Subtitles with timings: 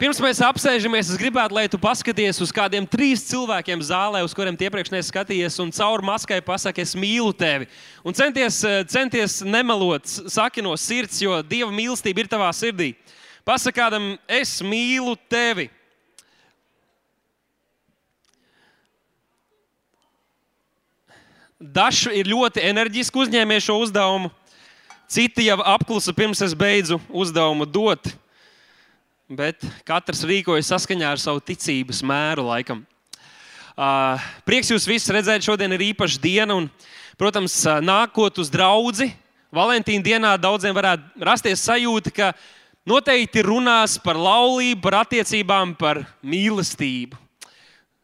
[0.00, 4.56] Pirms mēs apsēžamies, es gribētu, lai tu paskaties uz kādiem trīs cilvēkiem zālē, uz kuriem
[4.56, 7.66] iepriekš neskatījies, un caur maskai pasaki, es mīlu tevi.
[8.00, 12.94] Un centies, eh, centies nemelot, saki no sirds, jo Dieva mīlestība ir tavā sirdī.
[13.44, 15.68] Pasaki kādam, es mīlu tevi.
[21.60, 24.32] Daži ir ļoti enerģiski uzņēmējuši šo uzdevumu,
[25.12, 28.14] citi jau apklusa pirms es beidzu uzdevumu dot
[29.30, 32.82] bet katrs rīkojas saskaņā ar savu ticības mēru laikam.
[34.44, 36.66] Prieks jūs visus redzēt, šodien ir īpaša diena, un,
[37.20, 39.10] protams, nākot uz draugu,
[39.50, 42.26] Valentīna dienā daudziem varētu rasties sajūta, ka
[42.86, 47.18] noteikti runās par laulību, par attiecībām, par mīlestību.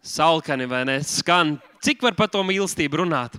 [0.03, 0.97] Salkani vai ne?
[1.07, 1.55] Skan,
[1.87, 3.39] cik var par to mīlestību runāt?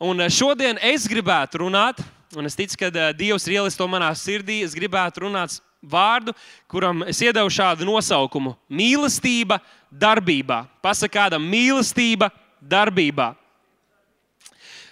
[0.00, 2.00] Un šodien es gribētu runāt,
[2.36, 4.62] un es ticu, ka Dievs ir ielis to manā sirdī.
[4.64, 5.60] Es gribētu runāt
[5.90, 6.34] vārdu,
[6.68, 9.60] kuram es iedevu šādu nosaukumu- mīlestība
[9.92, 10.66] darbībā.
[10.82, 12.30] Pasakā kādam, mīlestība
[12.62, 13.34] darbībā.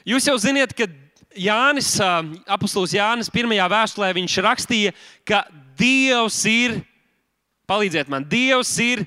[0.06, 0.86] Jūs jau zināt, ka
[1.34, 1.98] Jānis,
[2.46, 4.92] apustulis Jānis, pirmajā vēstulē viņš rakstīja,
[5.24, 5.44] ka
[5.76, 6.84] Dievs ir,
[7.66, 9.06] palīdziet man, Dievs ir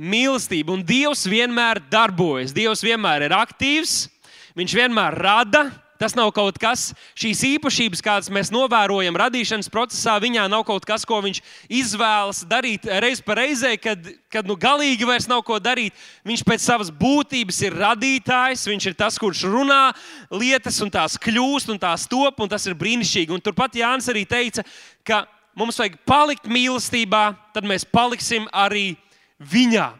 [0.00, 2.52] mīlestība, un Dievs vienmēr darbojas.
[2.52, 4.08] Dievs vienmēr ir aktīvs,
[4.56, 5.66] Viņš vienmēr rada,
[6.00, 11.06] Tas nav kaut kas, šīs īpašības, kādas mēs novērojam radīšanas procesā, viņā nav kaut kas,
[11.08, 11.40] ko viņš
[11.72, 15.96] izvēlas darīt reiz pa reizē, kad, kad nu, galīgi vairs nav ko darīt.
[16.28, 19.82] Viņš pēc savas būtības ir radītājs, viņš ir tas, kurš runā
[20.30, 23.32] lietas, un tās kļūst, un tās top, un tas ir brīnišķīgi.
[23.32, 24.66] Un turpat Jānis arī teica,
[25.06, 25.24] ka
[25.56, 28.92] mums vajag palikt mīlestībā, tad mēs paliksim arī
[29.40, 29.94] viņā.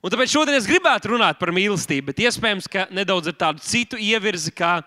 [0.00, 3.98] Un tāpēc šodien es gribētu runāt par mīlestību, bet iespējams, ka nedaudz ar tādu citu
[4.00, 4.78] ievirzi, kā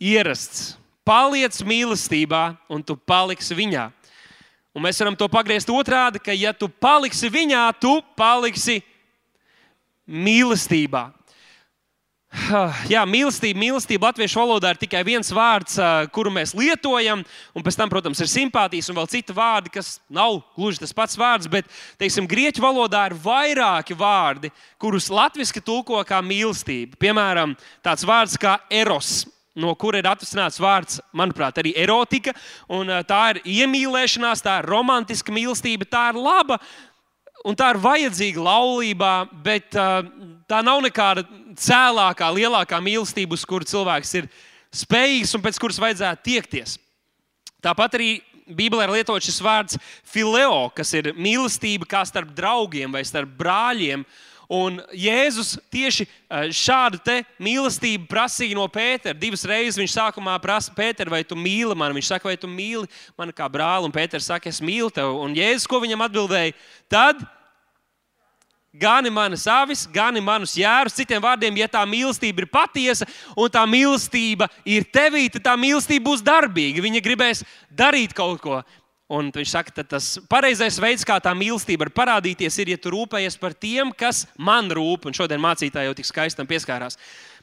[0.00, 0.74] ierasts.
[1.04, 3.88] Paliec mīlestībā, un tu paliksi viņā.
[4.76, 8.78] Un mēs varam to pagriezt otrādi, ka, ja tu paliksi viņā, tu paliksi
[10.06, 11.08] mīlestībā.
[12.92, 15.74] Jā, mīlestība, mīlestība latviešu valodā ir tikai viens vārds,
[16.14, 17.24] kuru mēs lietojam,
[17.56, 21.18] un pēc tam, protams, ir simpātijas un vēl citi vārdi, kas nav gluži tas pats
[21.18, 21.66] vārds, bet,
[21.98, 27.00] teiksim, grieķu valodā ir vairāki vārdi, kurus latviešu tulko kā mīlestība.
[27.02, 29.24] Piemēram, tāds vārds kā eros
[29.58, 32.34] no kura ir atvesināts vārds, manuprāt, arī erotika.
[32.70, 36.60] Un, tā ir iemīlēšanās, tā ir romantiska mīlestība, tā ir laba.
[37.48, 41.24] Un tā ir vajadzīga laulībā, bet tā nav nekāda
[41.56, 44.28] cēlākā, lielākā mīlestība, uz kuru cilvēks ir
[44.76, 46.76] spējīgs un pēc kuras vajadzētu tiekties.
[47.64, 48.10] Tāpat arī
[48.50, 49.78] Bībelē ir lietots šis vārds
[50.10, 54.02] fileo, kas ir mīlestība kā starp draugiem vai starp brāļiem.
[54.04, 56.98] Uh, Un Jēzus tieši eh, šādu
[57.38, 59.14] mīlestību prasīja no Pētera.
[59.14, 61.94] Divas reizes viņš sākumā prasa, Pēter, vai tu mīli mani?
[62.00, 63.86] Viņš saka, vai tu mīli mani kā brāli?
[63.86, 65.12] Un Pēters saka, es mīlu tevi.
[65.22, 66.56] Un Jēzus, ko viņam atbildēja?
[66.90, 67.22] Tad
[68.74, 70.98] gani manas avis, gani manus jērus.
[70.98, 73.06] Citiem vārdiem, ja tā mīlestība ir patiesa
[73.38, 76.82] un tā mīlestība ir tevī, tad tā mīlestība būs darbīga.
[76.82, 78.60] Viņa gribēs darīt kaut ko.
[79.10, 82.92] Un viņš saka, ka tas pareizais veids, kā tā mīlestība var parādīties, ir, ja tu
[82.94, 85.08] rūpējies par tiem, kas man rūp.
[85.10, 86.94] Un šodien mācītāji jau tik skaistam pieskārās.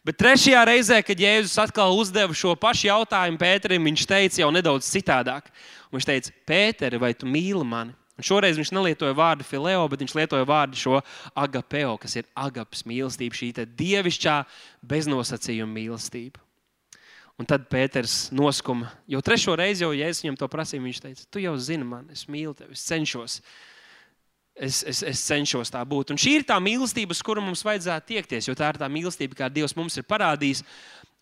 [0.08, 4.88] Bet trešajā reizē, kad Jēzus atkal uzdeva šo pašu jautājumu Pēterim, viņš teica jau nedaudz
[4.88, 5.52] citādāk.
[5.92, 7.92] Un viņš teica, Pēteri, vai tu mīli mani?
[8.18, 11.04] Un šoreiz viņš nelietoja vārdu fileo, bet viņš lietoja vārdu šo
[11.36, 14.40] agapeo, kas ir agapas mīlestība, šī dievišķā
[14.88, 16.47] beznosacījuma mīlestība.
[17.38, 18.90] Un tad Pēters noskuma.
[19.10, 20.82] Jo trešo reizi jau Jēzus viņam to prasīja.
[20.82, 23.40] Viņš teica, tu jau zini mani, es mīlu tevi, es cenšos.
[24.58, 26.16] Es, es, es cenšos tā būt.
[26.16, 29.38] Un šī ir tā mīlestība, uz kuru mums vajadzētu tiekties, jo tā ir tā mīlestība,
[29.38, 30.64] kā Dievs mums ir parādījis.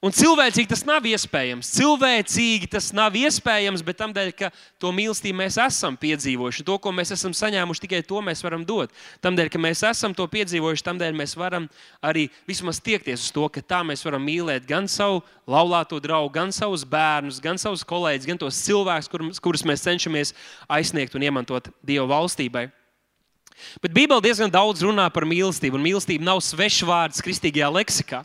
[0.06, 1.72] Un cilvēcīgi tas nav iespējams.
[1.80, 4.52] Cilvēcīgi tas nav iespējams, bet tādēļ, ka
[4.82, 6.66] to mīlestību mēs esam piedzīvojuši.
[6.68, 8.94] To, ko mēs esam saņēmuši, tikai to mēs varam dot.
[9.26, 11.66] Tādēļ, ka mēs esam to piedzīvojuši, tādēļ mēs varam
[12.06, 16.54] arī vismaz tiekties uz to, ka tā mēs varam mīlēt gan savu laulāto draugu, gan
[16.54, 20.38] savus bērnus, gan savus kolēģus, gan tos cilvēkus, kurus mēs cenšamies
[20.70, 22.68] aizsniegt un iemantot Dieva valstībai.
[23.84, 28.22] Bet Bībelē diezgan daudz runā par mīlestību, un mīlestība nav svešs vārds kristīgajā leksikā.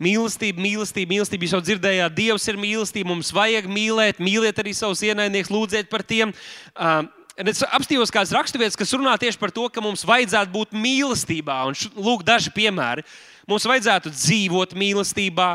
[0.00, 1.46] Mīlestība, mīlestība, mīlestība.
[1.46, 6.06] Jūs jau dzirdējāt, Dievs ir mīlestība, mums vajag mīlēt, mīliet arī savus ienaidniekus, lūdziet par
[6.06, 6.34] tiem.
[6.74, 7.08] Uh,
[7.40, 11.54] Es apstājos kādas raksturvietas, kas runā tieši par to, ka mums vajadzētu būt mīlestībā.
[11.70, 13.04] Un lūk, daži piemēri.
[13.48, 15.46] Mums vajadzētu dzīvot mīlestībā,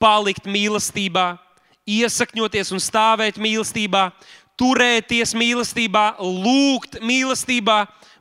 [0.00, 1.26] palikt mīlestībā,
[1.84, 4.06] iesakņoties un stāvēt mīlestībā,
[4.58, 7.78] turēties mīlestībā, lūgt mīlestībā,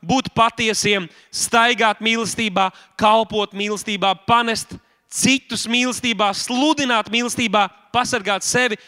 [0.07, 2.69] būt patiesiem, staigāt mīlestībā,
[2.99, 4.77] kalpot mīlestībā, panest
[5.11, 8.79] citus mīlestībā, sludināt mīlestībā, pasargāt sevi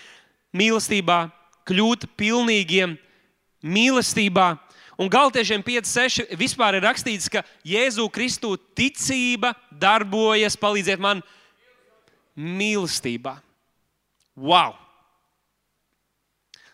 [0.56, 1.28] mīlestībā,
[1.70, 2.96] kļūt pilnīgiem
[3.64, 4.50] mīlestībā.
[5.00, 6.34] Un Galtiešiem 5.6.
[6.36, 11.24] vispār ir rakstīts, ka Jēzu Kristu ticība darbojas, palīdziet man,
[12.36, 13.38] mīlestībā.
[14.36, 14.76] Wow!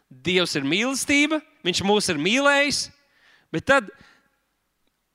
[0.10, 2.80] Dievs ir mīlestība, Viņš mūs ir mīlējis,
[3.54, 3.88] bet tad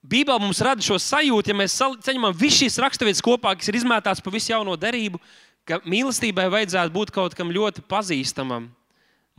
[0.01, 4.23] Bībelē mums rada šo sajūtu, ja mēs saņemam visu šīs raksturvietas kopā, kas ir izmētāts
[4.25, 5.21] pa visu jauno derību,
[5.69, 8.71] ka mīlestībai vajadzētu būt kaut kam ļoti pazīstamam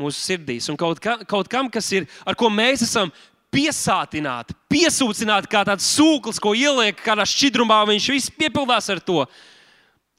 [0.01, 3.09] mūsu sirdīs un kaut, ka, kaut kam, kas ir, ar ko mēs esam
[3.51, 9.25] piesātināti, piesūcināti kā tāds sūklis, ko ieliek kādā šķidrumā, viņš viss piepildās ar to.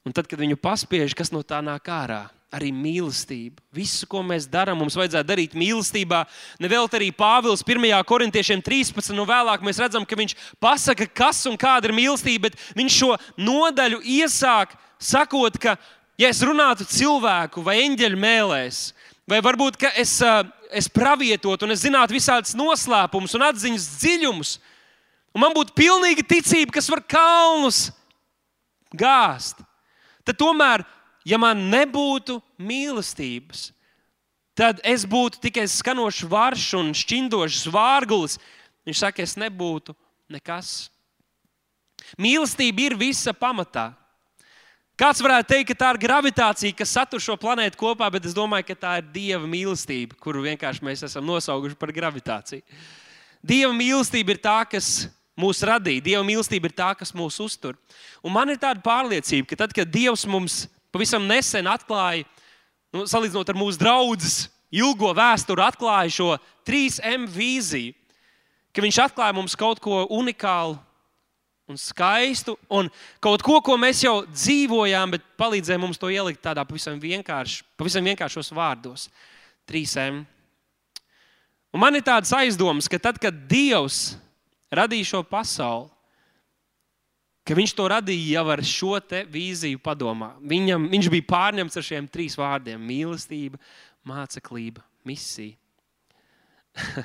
[0.03, 2.25] Un tad, kad viņu paspiež, kas no tā nāk ārā?
[2.53, 3.61] Arī mīlestība.
[3.73, 6.21] Visu, ko mēs darām, mums vajadzētu darīt mīlestībā.
[6.61, 7.87] Nevēl arī Pāvils 1.
[8.07, 9.13] korintiešiem 13.
[9.15, 13.11] un vēlāk mēs redzam, ka viņš pasaka, kas un kāda ir mīlestība, bet viņš šo
[13.41, 15.75] nodaļu iesāk sakot, ka,
[16.21, 18.83] ja es runātu cilvēku vai eņģeļu mēlēs,
[19.29, 20.19] vai varbūt es,
[20.69, 24.55] es pravietotu un es zinātu visādus noslēpumus un atziņas dziļumus,
[25.33, 27.87] un man būtu pilnīga ticība, kas var kalnus
[28.93, 29.63] gāzt,
[30.23, 30.85] tad tomēr
[31.27, 33.71] ja man nebūtu mīlestības,
[34.57, 38.39] tad es būtu tikai skanošs varš un šķindošs vārgulis.
[38.83, 39.95] Viņš saka, es nebūtu
[40.31, 40.89] nekas.
[42.19, 43.93] Mīlestība ir visa pamatā.
[44.99, 48.67] Kāds varētu teikt, ka tā ir gravitācija, kas satur šo planētu kopā, bet es domāju,
[48.67, 52.61] ka tā ir dieva mīlestība, kuru vienkārši mēs esam nosaukuši par gravitāciju.
[53.41, 55.07] Dieva mīlestība ir tā, kas
[55.39, 57.77] mūs radīja, Dieva mīlestība ir tā, kas mūs uztur.
[58.21, 62.27] Un man ir tāda pārliecība, ka tad, kad Dievs mums pavisam nesen atklāja,
[62.93, 64.37] nu, salīdzinot ar mūsu draugus,
[64.73, 66.29] ilgo vēsturi, atklāja šo
[66.67, 67.93] 3M vīziju,
[68.73, 70.77] ka viņš atklāja mums kaut ko unikālu
[71.69, 72.89] un skaistu, un
[73.23, 78.03] kaut ko, ko mēs jau dzīvojām, bet palīdzēja mums to ielikt tādā pavisam, vienkārš, pavisam
[78.05, 79.07] vienkāršos vārdos-
[79.69, 80.25] 3M.
[81.73, 84.17] Un man ir tāds aizdoms, ka tad, kad Dievs
[84.69, 85.89] radīja šo pasauli,
[87.47, 88.99] ka viņš to radīja jau ar šo
[89.31, 90.33] vīziju padomā.
[90.39, 93.59] Viņam, viņš bija pārņemts ar šiem trīs vārdiem- mīlestība,
[94.07, 95.55] māceklība, misija.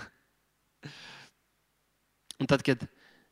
[2.40, 2.86] un tad, kad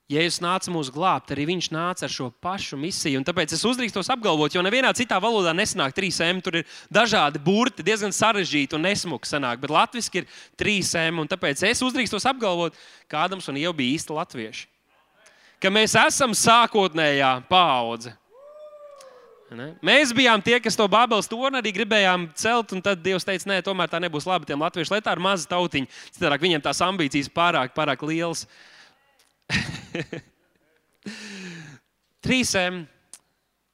[0.06, 3.18] Jēzus nāca mūs glābt, arī viņš nāca ar šo pašu misiju.
[3.18, 6.38] Un tāpēc es uzdrīkstos apgalvot, jo nevienā citā valodā nesanāk 3M.
[6.46, 11.18] Tur ir dažādi burti, diezgan sarežģīti un nesmuki sanāk, bet latviešu ir 3M.
[11.24, 12.78] Un tāpēc es uzdrīkstos apgalvot,
[13.10, 14.75] kādams un jau bija īsti latvieši
[15.62, 18.12] ka mēs esam sākotnējā paudze.
[19.46, 19.68] Ne?
[19.84, 23.60] Mēs bijām tie, kas to Bābeles torni arī gribējām celt, un tad Dievs teica, nē,
[23.64, 25.90] tomēr tā nebūs labi tiem latviešiem, lai tā ir maza tautiņa.
[26.16, 28.42] Citādi viņiem tās ambīcijas pārāk, pārāk lielas.
[32.26, 32.82] Trīsēm.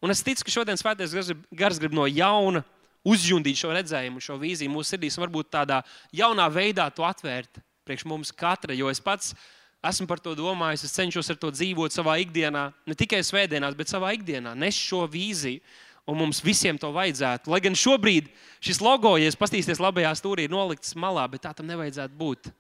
[0.02, 2.60] Un es ticu, ka šodien svētais gars, gars grib no jauna
[3.08, 5.80] uzjundīt šo redzējumu, šo vīziju mūsu sirdīs, un varbūt tādā
[6.12, 8.76] jaunā veidā to atvērt priekš mums katra.
[8.76, 12.68] Jo es pats esmu Esmu par to domājis, es cenšos ar to dzīvot savā ikdienā,
[12.86, 14.52] ne tikai svētdienās, bet savā ikdienā.
[14.54, 15.58] Nes šo vīziju,
[16.06, 17.50] un mums visiem to vajadzētu.
[17.50, 18.30] Lai gan šobrīd
[18.62, 22.50] šis logo, ja paskatīsieties labajā stūrī, ir nolikts malā, bet tā tam nevajadzētu būt.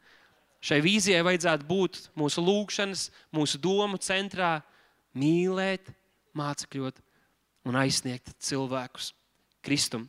[0.62, 4.60] Šai vīzijai vajadzētu būt mūsu lūgšanas, mūsu domu centrā,
[5.18, 5.90] mīlēt,
[6.38, 7.02] mācekļot
[7.70, 9.12] un aizsniegt cilvēkus
[9.62, 10.08] Kristum.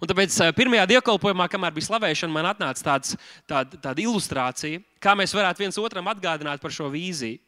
[0.00, 3.16] Un tāpēc pirmajā dievkalpojumā, kamēr bija slavēšana, man atnāca tāds,
[3.50, 7.40] tāda, tāda ilustrācija, kā mēs varētu viens otram atgādināt par šo vīziju.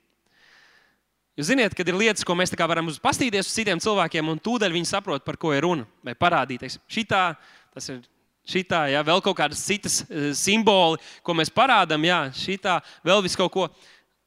[1.37, 4.88] Jūs zināt, kad ir lietas, ko mēs varam paskatīties uz citiem cilvēkiem, un tūdaļ viņi
[4.88, 5.85] saprot, par ko ir runa.
[6.05, 7.35] Vai parādīties šitā,
[7.76, 8.00] tas ir
[8.49, 10.00] šitā, ja vēl kaut kādas citas
[10.38, 13.69] simboli, ko mēs parādām, jā, šitā, vēl vis kaut ko.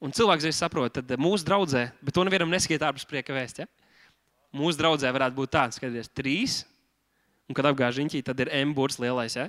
[0.00, 3.58] Un cilvēks reiz saprot, tad mūsu draudzē, bet to nevienam neskiet ārpus prieka vēst.
[3.60, 3.66] Ja?
[4.56, 6.62] Mūsu draudzē varētu būt tāds, ka ir trīs
[7.50, 9.34] Un, kad apgāž riņķī, tad ir M-burts lielais.
[9.34, 9.48] Ja?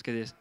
[0.00, 0.32] Skaties.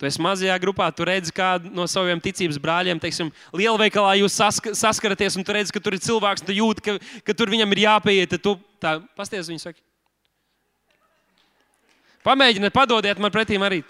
[0.00, 4.72] Tu esi mazajā grupā, tu redzi, kā no saviem ticības brāļiem, teiksim, lielveikalā jūs sask
[4.74, 7.84] saskaraties, un tu redzi, ka tur ir cilvēks, tu jūti, ka, ka tur viņam ir
[7.84, 8.34] jāpieiet.
[8.40, 9.78] Tu tā pasties viņu saki.
[12.26, 13.82] Pamēģiniet, padodiet man pretī arī.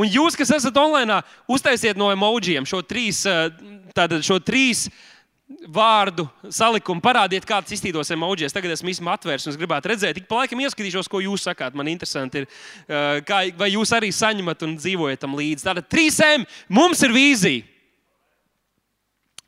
[0.00, 1.18] Un jūs, kas esat online,
[1.50, 3.26] uztaisiet no emocījiem šo trīs,
[3.92, 4.86] tātad šo trīs
[5.70, 8.54] vārdu salikumu, parādiet, kā tas izstīdos emoģijos.
[8.54, 11.76] Tagad esmu īstenībā atvērts un es gribētu redzēt, ik pa laikam ieskatīšos, ko jūs sakāt.
[11.78, 12.48] Man interesanti ir,
[13.26, 15.66] kā, vai jūs arī saņemat un dzīvojat tam līdzi.
[15.66, 17.66] Tātad trīsēm mums ir vīzija.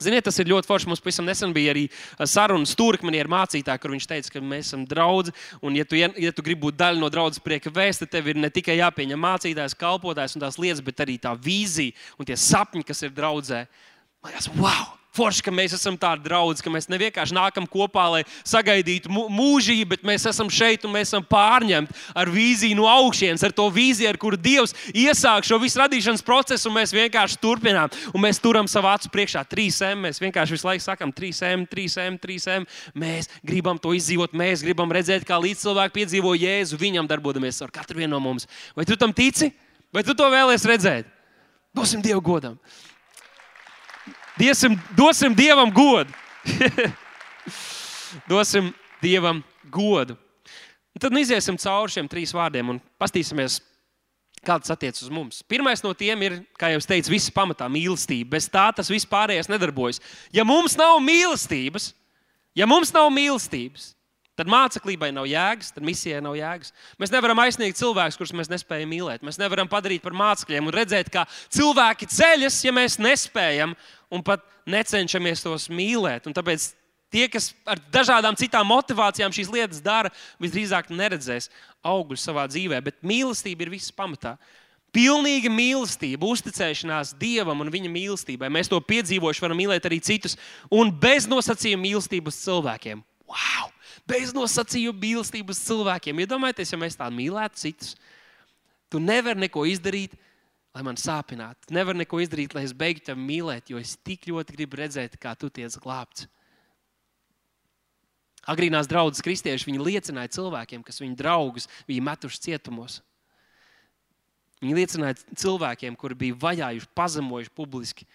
[0.02, 0.88] Ziniet, tas ir ļoti forši.
[0.90, 1.84] Mums pavisam nesen bija arī
[2.26, 5.30] saruna stūrkmenī ar mācītāju, kur viņš teica, ka mēs esam draugi.
[5.62, 8.50] Un, ja tu, ja tu gribi būt daļa no draudzes prieka vēsta, tev ir ne
[8.50, 13.06] tikai jāpieņem mācītājs, kalpotājs un tās lietas, bet arī tā vīzija un tie sapņi, kas
[13.06, 13.62] ir draudzē.
[14.22, 15.01] Man liekas, wow!
[15.12, 20.04] Forši, ka mēs esam tādi draugi, ka mēs nevienkārši nākam kopā, lai sagaidītu mūžību, bet
[20.08, 24.16] mēs esam šeit un mēs esam pārņemti ar vīziju no augšas, ar to vīziju, ar
[24.20, 27.92] kuru Dievs iesāk šo visu radīšanas procesu, un mēs vienkārši turpinām.
[28.16, 30.00] Un mēs turam savu acu priekšā 3M.
[30.06, 32.64] Mēs vienkārši visu laiku sakām 3M, 3M, 3M.
[32.96, 37.74] Mēs gribam to izdzīvot, mēs gribam redzēt, kā līdz cilvēki piedzīvo Jēzu, viņam darbojamies ar
[37.74, 38.48] katru vienu no mums.
[38.72, 39.50] Vai tu tam tici?
[39.92, 41.12] Vai tu to vēlēsies redzēt?
[41.76, 42.56] Dosim Dievu godam!
[44.38, 46.12] Diesim, dosim Dievam godu.
[48.30, 48.72] dosim
[49.02, 50.16] Dievam godu.
[50.92, 53.58] Un tad nu iziesim cauri šiem trīs vārdiem un paskatīsimies,
[54.44, 55.40] kā tas attiecas uz mums.
[55.48, 58.34] Pirmais no tiem ir, kā jau teicu, viss pamatā mīlestība.
[58.36, 60.02] Bez tā tas viss pārējais nedarbojas.
[60.34, 61.92] Ja mums nav mīlestības,
[62.56, 63.92] ja mums nav mīlestības,
[64.32, 66.72] Tad māceklībai nav jēgas, tad misijai nav jēgas.
[67.00, 69.24] Mēs nevaram aizsniegt cilvēkus, kurus mēs nespējam mīlēt.
[69.28, 73.76] Mēs nevaram padarīt par mācekļiem un redzēt, kā cilvēki ceļas, ja mēs nespējam
[74.12, 76.28] un pat necenšamies tos mīlēt.
[76.28, 76.68] Un tāpēc
[77.12, 81.48] tie, kas ar dažādām citām motivācijām šīs lietas dara, visdrīzāk neredzēs
[81.82, 82.82] augļus savā dzīvē.
[82.84, 84.36] Bet mīlestība ir viss pamatā.
[84.92, 88.52] Pilnīga mīlestība, uzticēšanās Dievam un Viņa mīlestībai.
[88.52, 90.36] Mēs to piedzīvojuši, varam mīlēt arī citus,
[90.68, 93.00] un bez nosacījuma mīlestības cilvēkiem.
[93.32, 93.72] Wow!
[94.08, 96.22] bez nosacījuma mīlestības cilvēkiem.
[96.24, 97.94] Iedomājieties, ja mēs tā mīlētu citus.
[98.92, 100.16] Tu nevari neko izdarīt,
[100.72, 101.68] lai man sāpinātu.
[101.68, 105.18] Tu nevari neko izdarīt, lai es beigtu tevi mīlēt, jo es tik ļoti gribu redzēt,
[105.20, 106.28] kā tu tiec glābts.
[108.48, 112.98] Agrīnās draudzes kristieši viņi liecināja cilvēkiem, kas viņu draugus bija metuši cietumos.
[114.62, 118.08] Viņi liecināja cilvēkiem, kuri bija vajājuši, pazemojuši publiski,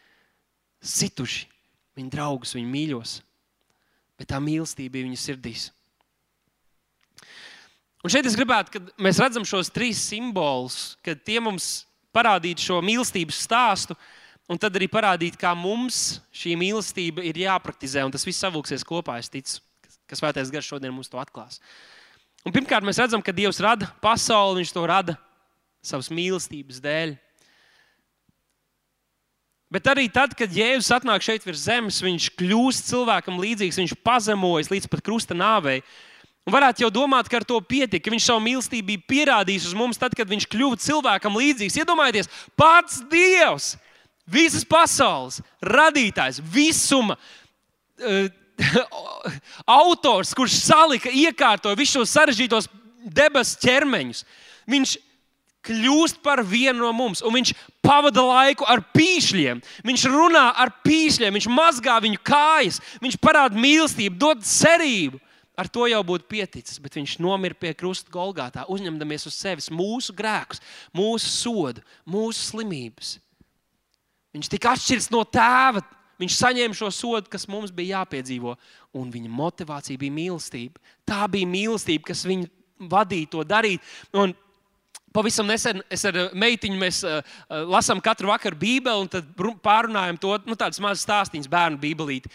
[0.84, 1.48] situši
[2.00, 3.18] viņu draugus, viņu mīļos.
[4.20, 5.70] Bet tā mīlestība bija viņu sirdīs.
[8.04, 11.87] Un šeit es gribētu, kad mēs redzam šos trīs simbolus, kad tie mums
[12.18, 13.98] parādītu šo mīlestības stāstu,
[14.50, 18.02] un tad arī parādīt, kā mums šī mīlestība ir jāpraktizē.
[18.08, 19.62] Un tas viss savilksies kopā, es ticu,
[20.10, 21.62] kas Svētais Gars šodien mums to atklās.
[22.48, 25.18] Un pirmkārt, mēs redzam, ka Dievs rada pasauli, Viņš to rada
[25.84, 27.16] savas mīlestības dēļ.
[29.68, 34.72] Bet arī tad, kad Jēzus atnāk šeit virs zemes, viņš kļūst cilvēkam līdzīgs, viņš pazemojas
[34.72, 35.82] līdz pat krusta nāvei.
[36.48, 39.76] Un varētu jau domāt, ka ar to pietika, ka viņš savu mīlestību bija pierādījis uz
[39.76, 41.76] mums, tad, kad viņš kļuva cilvēkam līdzīgs.
[41.82, 43.74] Iedomājieties, pats Dievs,
[44.24, 47.20] visas pasaules radītājs, visuma.
[48.00, 48.30] Uh,
[49.84, 52.70] autors, kurš salika, iekārtoja visus šos sarežģītos
[53.14, 54.24] debesu ķermeņus,
[54.72, 54.96] viņš
[55.68, 57.52] kļūst par vienu no mums, un viņš
[57.84, 59.60] pavada laiku ar pīšļiem.
[59.86, 65.20] Viņš runā ar pīšļiem, viņš mazgā viņu kājas, viņš parāda mīlestību, dod cerību
[65.58, 70.16] ar to jau būtu pieticis, bet viņš nomira pie krusta Golgātā, uzņemdamies uz sevis mūsu
[70.16, 70.62] grēkus,
[70.96, 73.18] mūsu sodu, mūsu slimības.
[74.38, 75.84] Viņš tika atšķirts no tēva.
[76.18, 78.56] Viņš saņēma šo sodu, kas mums bija jāpiedzīvo,
[78.98, 80.82] un viņa motivācija bija mīlestība.
[81.06, 82.50] Tā bija mīlestība, kas viņu
[82.90, 83.86] vadīja to darīt.
[84.18, 84.34] Un
[85.18, 87.22] Pavisam nesen es ar meitiņu mēs uh,
[87.72, 92.30] lasām katru vakaru Bībeli, un pārunājam to nu, tādas mazas stāstīņas, bērnu Bībelīti.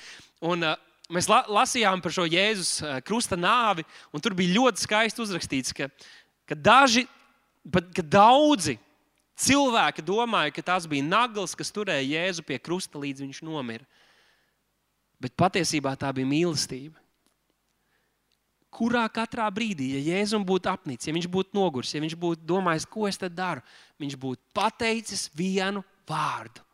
[0.51, 4.85] Un, uh, mēs la lasījām par šo Jēzus eh, krusta nāvi, un tur bija ļoti
[4.85, 5.89] skaisti uzrakstīts, ka,
[6.49, 7.07] ka daži,
[7.97, 8.79] ka daudzi
[9.43, 13.87] cilvēki domāja, ka tas bija nagls, kas turēja Jēzu pie krusta, līdz viņš nomira.
[15.23, 16.99] Bet patiesībā tā bija mīlestība.
[18.73, 22.89] Kurā katrā brīdī, ja Jēzum būtu apnicis, ja viņš būtu noguris, ja viņš būtu domājis,
[22.89, 23.61] ko es te daru,
[24.01, 26.65] viņš būtu pateicis vienu vārdu,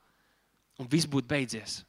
[0.79, 1.81] un viss būtu beidzies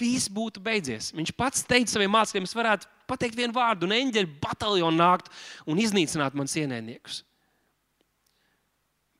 [0.00, 1.12] viss būtu beidzies.
[1.14, 5.30] Viņš pats teica saviem mācekļiem, es varētu pateikt vienu vārdu, un eņģeļu bataljonu nākt
[5.70, 7.22] un iznīcināt manus ienaidniekus.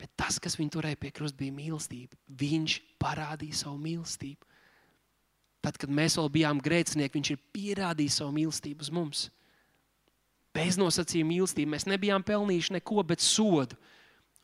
[0.01, 2.19] Bet tas, kas viņu turēja pie krusta, bija mīlestība.
[2.29, 4.51] Viņš parādīja savu mīlestību.
[5.65, 9.23] Tad, kad mēs vēl bijām grēcinieki, viņš ir pierādījis savu mīlestību uz mums.
[10.55, 13.79] Bez nosacījuma mīlestību mēs nebijām pelnījuši neko, bet sodu.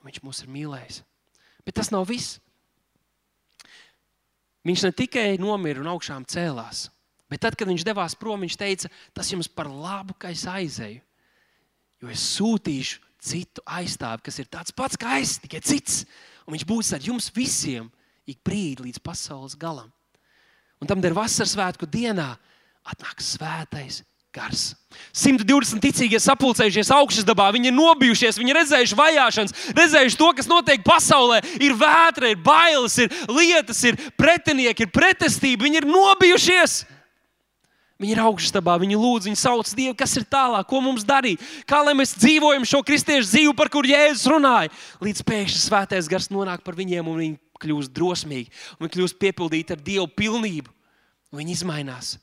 [0.06, 1.02] Viņš mūs ir mīlējis.
[1.66, 2.38] Bet tas nav viss.
[4.66, 6.88] Viņš ne tikai nomira un augšām cēlās,
[7.32, 11.00] bet tad, kad viņš devās prom, viņš teica, tas jums par labu, ka es aizēju.
[12.00, 16.04] Jo es sūtīšu citu aizstāvi, kas ir tāds pats kā es, tikai cits.
[16.46, 17.88] Un viņš būs ar jums visiem
[18.28, 19.90] ik brīdi līdz pasaules galam.
[20.80, 22.32] Un tam ir vasaras svētku dienā
[22.88, 24.00] atnāks svētais
[24.34, 24.74] gars.
[25.16, 30.48] 120 ticīgie sapulcējušies augšas dabā, viņi ir nobijušies, viņi ir redzējuši vajāšanas, redzējuši to, kas
[30.50, 31.40] notiek pasaulē.
[31.58, 35.66] Ir vētra, ir bailes, ir lietas, ir pretinieki, ir pretestība.
[35.66, 36.80] Viņi ir nobijušies.
[38.00, 41.42] Viņi ir augšstabā, viņi lūdz, viņi sauc Dievu, kas ir tālāk, ko mums darīt.
[41.68, 44.72] Kā lai mēs dzīvojam šo kristiešu dzīvi, par kuru Jēzus runāja,
[45.04, 49.76] līdz pēkšņi svētais gars nonāk par viņiem un viņi kļūst drosmīgi un viņi kļūst piepildīti
[49.76, 50.72] ar Dievu pilnību.
[51.36, 52.14] Viņi izmainās.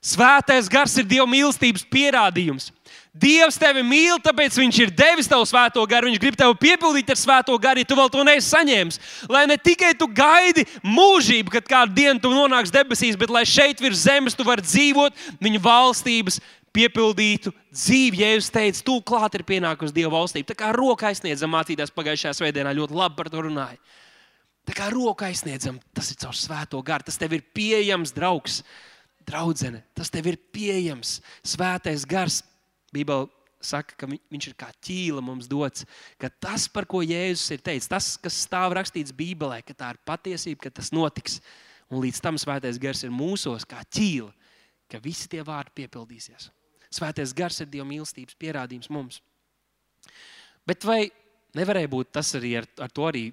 [0.00, 2.70] Svētais gars ir Dieva mīlestības pierādījums.
[3.10, 6.08] Dievs tevi mīl, tāpēc Viņš ir devis tev svēto garu.
[6.08, 9.00] Viņš grib tevi piepildīt ar svēto garu, ja tu vēl to neesi saņēmis.
[9.28, 13.82] Lai ne tikai tu gaidi mūžību, kad kādu dienu tu nonāksi debesīs, bet lai šeit
[13.82, 16.40] virs zemes tu vari dzīvot viņa valstības
[16.72, 18.22] piepildītu dzīvi.
[18.22, 20.52] Jēzus teica, tu klāt ir pienākusi Dieva valstība.
[20.52, 23.76] Tā kā roka aizsniedzam mācītājs pagājušajā svētdienā ļoti labi par to runāja.
[24.68, 27.08] Tā kā roka aizsniedzam, tas ir caur svēto garu.
[27.08, 28.60] Tas tev ir pieejams, draugs
[29.30, 31.20] draudzene, tas tev ir pieejams.
[31.46, 32.42] Svētais gars,
[32.94, 33.28] Bībelē
[33.60, 35.84] saka, ka viņš ir kā ķīla mums dots.
[36.20, 40.00] Ka tas, par ko Jēzus ir teicis, tas, kas stāv rakstīts Bībelē, ka tā ir
[40.08, 41.38] patiesība, ka tas notiks.
[41.90, 44.30] Un līdz tam svētais gars ir mūsos kā ķīla,
[44.90, 46.50] ka visi tie vārdi piepildīsies.
[46.90, 49.20] Svētais gars ir Dieva mīlestības pierādījums mums.
[50.66, 51.04] Bet vai
[51.58, 53.28] nevarēja būt tas arī ar, ar to arī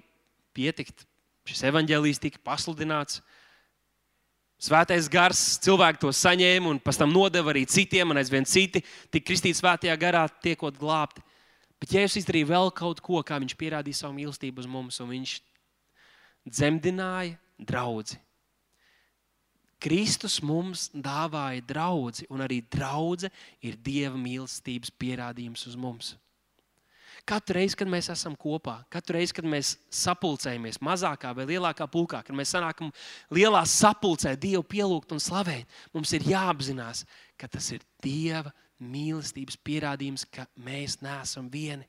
[0.54, 1.06] pietikt?
[1.48, 3.22] Šis evaņģēlijs tika pasludināts,
[4.58, 9.28] Svētais gars, cilvēki to saņēma un pēc tam nodeva arī citiem, un aizvien citi tika
[9.30, 11.22] kristīti svētajā garā, tiekot glābti.
[11.78, 15.36] Bet Jēzus izdarīja vēl kaut ko, kā viņš pierādīja savu mīlestību uz mums, un viņš
[16.50, 18.18] dzemdināja draugu.
[19.78, 23.30] Kristus mums dāvāja draugu, un arī draudzene
[23.62, 26.16] ir Dieva mīlestības pierādījums uz mums.
[27.28, 32.22] Katru reizi, kad mēs esam kopā, katru reizi, kad mēs sapulcējamies mazākā vai lielākā pulkā,
[32.24, 32.88] kad mēs sanākam
[33.34, 37.04] lielā sapulcē, Dievu pielūgt un slavēt, mums ir jāapzinās,
[37.36, 41.84] ka tas ir Dieva mīlestības pierādījums, ka mēs neesam vieni.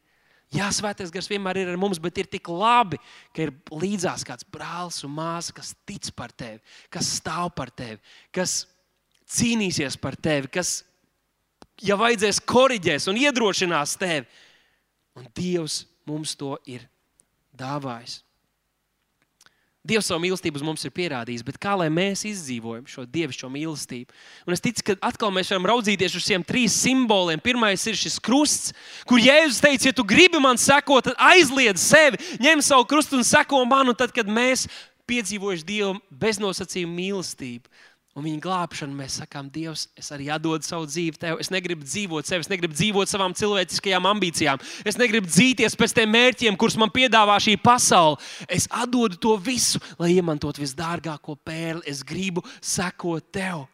[0.49, 2.97] Jā, svētais gars vienmēr ir ar mums, bet ir tik labi,
[3.37, 6.57] ka ir līdzās kāds brālis un māsa, kas tic par tevi,
[6.89, 7.99] kas stāv par tevi,
[8.33, 8.63] kas
[9.29, 10.79] cīnīsies par tevi, kas,
[11.85, 14.25] ja vajadzēs, korģēs un iedrošinās tevi.
[15.19, 16.87] Un Dievs mums to ir
[17.59, 18.21] dāvājis.
[19.89, 24.11] Dievs savu mīlestību uz mums ir pierādījis, bet kā lai mēs izdzīvojam šo dievišķo mīlestību?
[24.45, 27.39] Un es ticu, ka atkal mēs varam raudzīties uz šiem trim simboliem.
[27.41, 28.73] Pirmais ir šis krusts,
[29.07, 33.25] kur Jēzus teica, ja tu gribi man sekot, tad aizliedz sevi, ņem savu krustu un
[33.27, 33.87] seko man.
[33.89, 34.67] Un tad, kad mēs
[35.09, 35.95] piedzīvojam Dieva
[36.27, 37.71] beznosacījumu mīlestību,
[38.19, 41.39] un viņa glābšanu, mēs sakām, Dievs, es arī atdodu savu dzīvi tev.
[41.41, 44.61] Es negribu dzīvot sevi, es negribu dzīvot savām cilvēciskajām ambīcijām.
[44.87, 48.19] Es negribu dzīties pēc tiem mērķiem, kurus man piedāvā šī pasaule.
[48.51, 51.85] Es atdodu to visu, lai iemantotu visdārgāko pērli.
[51.89, 53.65] Es gribu sekot tev.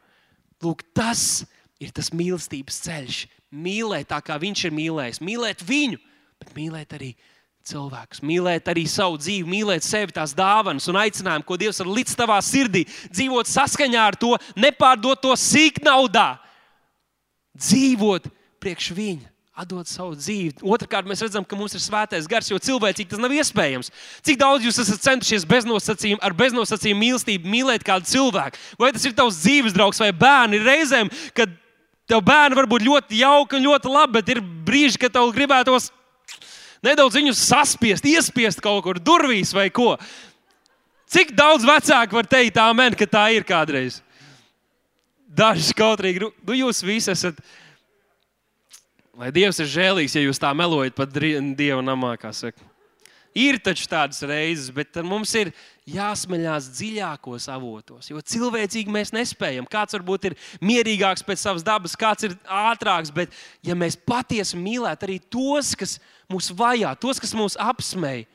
[0.63, 1.43] Lūk, tas
[1.82, 3.22] ir tas mīlestības ceļš.
[3.56, 5.22] Mīlēt tā, kā viņš ir mīlējis.
[5.26, 6.02] Mīlēt viņu,
[6.41, 7.35] bet mīlēt arī viņu
[7.65, 12.17] cilvēkus, mīlēt arī savu dzīvi, mīlēt sevi, tās dāvanas un aicinājumu, ko Dievs ir līdz
[12.19, 16.36] tavā sirdī, dzīvot saskaņā ar to, nepārdot to sīk naudā,
[17.58, 18.30] dzīvot
[18.62, 19.32] priekš viņa.
[19.56, 20.58] Atdot savu dzīvi.
[20.67, 23.88] Otrakārt, mēs redzam, ka mums ir svētais gars, jo cilvēcīgi tas nav iespējams.
[24.28, 28.60] Cik daudz jūs esat centušies beznosacījumu, ar beznosacījumu mīlestību mīlēt kādu cilvēku?
[28.75, 30.58] Vai tas ir tavs dzīves draugs vai bērns?
[30.60, 31.54] Ir reizēm, kad
[32.04, 35.88] tev bērni var būt ļoti jauki un ļoti labi, bet ir brīži, kad tev gribētos
[36.84, 39.96] nedaudz viņus saspiest, iespiest kaut kur durvīs vai ko.
[41.12, 44.02] Cik daudz vecāku var teikt, amen, ka tā ir kādreiz?
[45.36, 47.38] Daži kautrīgi, nu jūs visi esat.
[49.16, 52.60] Lai Dievs ir žēlīgs, ja jūs tā melojat pat Dieva namā, kā saka.
[53.36, 55.52] Ir taču tādas reizes, bet mums ir
[55.86, 59.67] jāsmeļās dziļākos avotos, jo cilvēcīgi mēs nespējam.
[59.69, 63.34] Kāds varbūt ir mierīgāks pēc savas dabas, kāds ir ātrāks, bet
[63.65, 66.00] ja mēs patiesi mīlētu arī tos, kas
[66.32, 68.26] mūs vajā, tos, kas mūs apsmēj,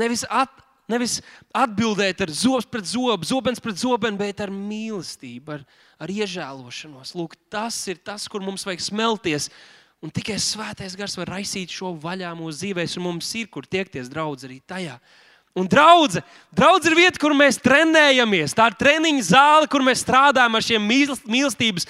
[0.00, 0.52] nevis, at,
[0.92, 1.18] nevis
[1.56, 5.66] atbildēt ar zobs pret zobu, zobens pret zobenu, bet ar mīlestību, ar,
[6.04, 7.16] ar iežēlošanos.
[7.16, 9.48] Lūk, tas ir tas, kur mums vajag smelties
[10.00, 14.08] Un tikai svētais gars var raisīt šo vaļā mūsu dzīvēm, un mums ir kur tiekties
[14.08, 14.94] draudz arī tajā.
[15.58, 16.22] Un draudze,
[16.54, 18.54] draudze ir vieta, kur mēs trenējamies.
[18.54, 20.86] Tā ir treniņa zāle, kur mēs strādājam ar šiem
[21.26, 21.88] mīlestības,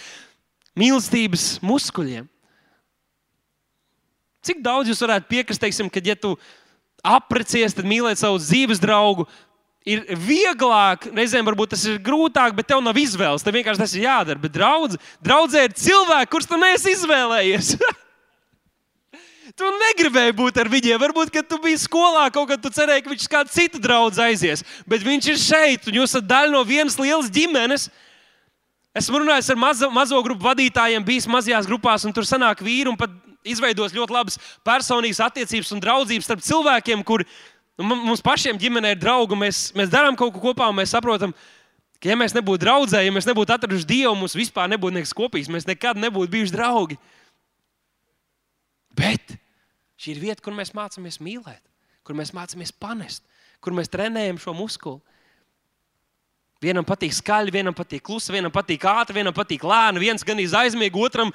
[0.81, 2.25] mīlestības muskuļiem.
[4.40, 6.33] Cik daudz jūs varētu piekrist, teiksim, kad ja tu
[7.05, 9.29] aprecies, tad mīlēt savu dzīves draugu.
[9.88, 13.44] Ir vieglāk, reizēm varbūt tas ir grūtāk, bet tev nav izvēles.
[13.44, 14.40] Tev vienkārši tas ir jādara.
[14.40, 17.77] Bet draudz, draudzē ir cilvēki, kurus tu neesi izvēlējies.
[19.57, 21.01] Tu negribēji būt ar viņiem.
[21.01, 24.63] Varbūt, kad tu biji skolā, kaut kad tu cerēji, ka viņš kādu citu draugu aizies.
[24.87, 27.89] Bet viņš ir šeit, un jūs esat daļa no vienas lielas ģimenes.
[29.01, 32.99] Esmu runājis ar mazo, mazo grupu vadītājiem, bijis mazajās grupās, un tur sanāk vīri un
[32.99, 33.13] pat
[33.47, 39.01] izveidos ļoti labas personīgas attiecības un draudzības starp cilvēkiem, kur nu, mums pašiem ģimenē ir
[39.03, 39.39] draugi.
[39.39, 41.35] Mēs, mēs darām kaut ko kopā, un mēs saprotam,
[41.99, 45.51] ka, ja mēs nebūtu draudzēji, ja mēs nebūtu atraduši Dievu, mums vispār nebūtu nekas kopīgs.
[45.51, 46.99] Mēs nekad nebūtu bijuši draugi.
[49.01, 49.41] Bet
[50.01, 51.61] Šī ir vieta, kur mēs mācāmies mīlēt,
[52.07, 53.21] kur mēs mācāmies panest,
[53.61, 55.03] kur mēs trenējam šo muskuli.
[56.61, 60.01] Vienam patīk skaļi, vienam patīk klusi, vienam patīk ātri, vienam patīk lēni.
[60.01, 61.33] viens gan aizmiega, otram,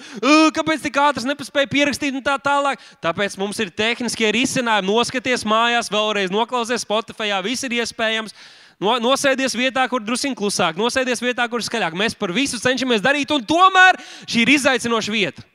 [0.54, 2.82] kāpēc tik ātrs nepaspēja pierakstīt un tā tālāk.
[3.02, 4.86] Tāpēc mums ir tehniskie risinājumi.
[4.86, 8.38] Noskaties mājās, vēlreiz noklausies Spotify, viss ir iespējams.
[8.78, 11.98] No, nosēdies vietā, kur druskuļi klusāk, nosēdies vietā, kur skaļāk.
[11.98, 15.46] Mēs par visu cenšamies darīt, un tomēr šī ir izaicinoša vieta.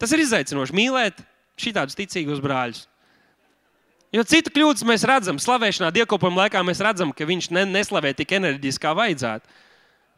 [0.00, 1.22] Tas ir izaicinoši mīlēt
[1.60, 2.84] šādus ticīgus brāļus.
[4.14, 8.36] Jo citu kļūdas mēs redzam, slavēšanā, dievkalpojuma laikā mēs redzam, ka viņš ne, neslavē tik
[8.36, 9.62] enerģiski, kā vajadzētu.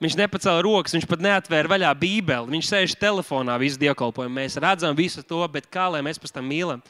[0.04, 2.52] Viņš nepacēla rokas, viņš pat neatvēra vaļā Bībeli.
[2.52, 4.36] Viņš sēž telefonā visu dievkalpojumu.
[4.36, 6.82] Mēs redzam visu to, bet kā lai mēs pēc tam mīlam?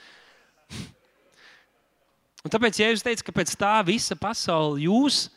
[2.42, 5.28] Un tāpēc, ja jūs teicat, ka pēc tā visa pasaule jūs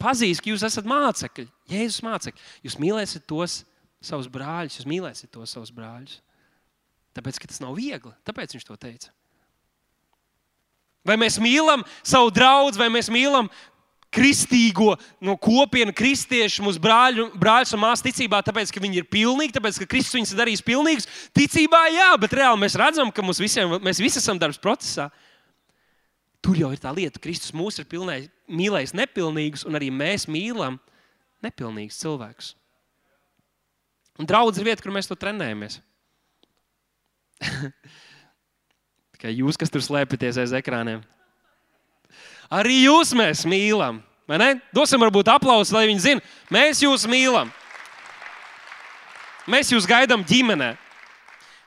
[0.00, 3.62] pazīst, ka jūs esat mācekļi, Jēzus mācekļi, jūs mīlēsiet tos
[4.04, 6.20] savus brāļus, jūs mīlēsiet tos savus brāļus.
[7.16, 9.10] Tāpēc, ka tas nav viegli, tāpēc viņš to teica.
[11.06, 13.48] Vai mēs mīlam savu draugu, vai mēs mīlam
[14.14, 19.54] kristīgo no kopienas, kristiešu, mūsu brāļu, brāļus un māsas ticībā, tāpēc, ka viņi ir pilnīgi,
[19.54, 21.08] tāpēc, ka Kristus viņus ir darījis pilnīgus.
[21.36, 25.08] Ticībā, jā, bet reāli mēs redzam, ka visiem, mēs visi esam darbs procesā.
[26.42, 30.26] Tur jau ir tā lieta, ka Kristus mūs ir pilnē, mīlējis nepilnīgus, un arī mēs
[30.30, 30.80] mīlam
[31.44, 32.54] nepilnīgus cilvēkus.
[34.20, 35.78] Un draudz ir vieta, kur mēs to trenējamies.
[39.16, 41.02] Tikai jūs, kas tur slēpjaties aiz ekrāniem.
[42.50, 44.00] Arī jūs mēs mīlam.
[44.74, 47.50] Dosim varbūt aplausu, lai viņi zinātu, mēs jūs mīlam.
[49.50, 50.74] Mēs jūs gaidām ģimenē.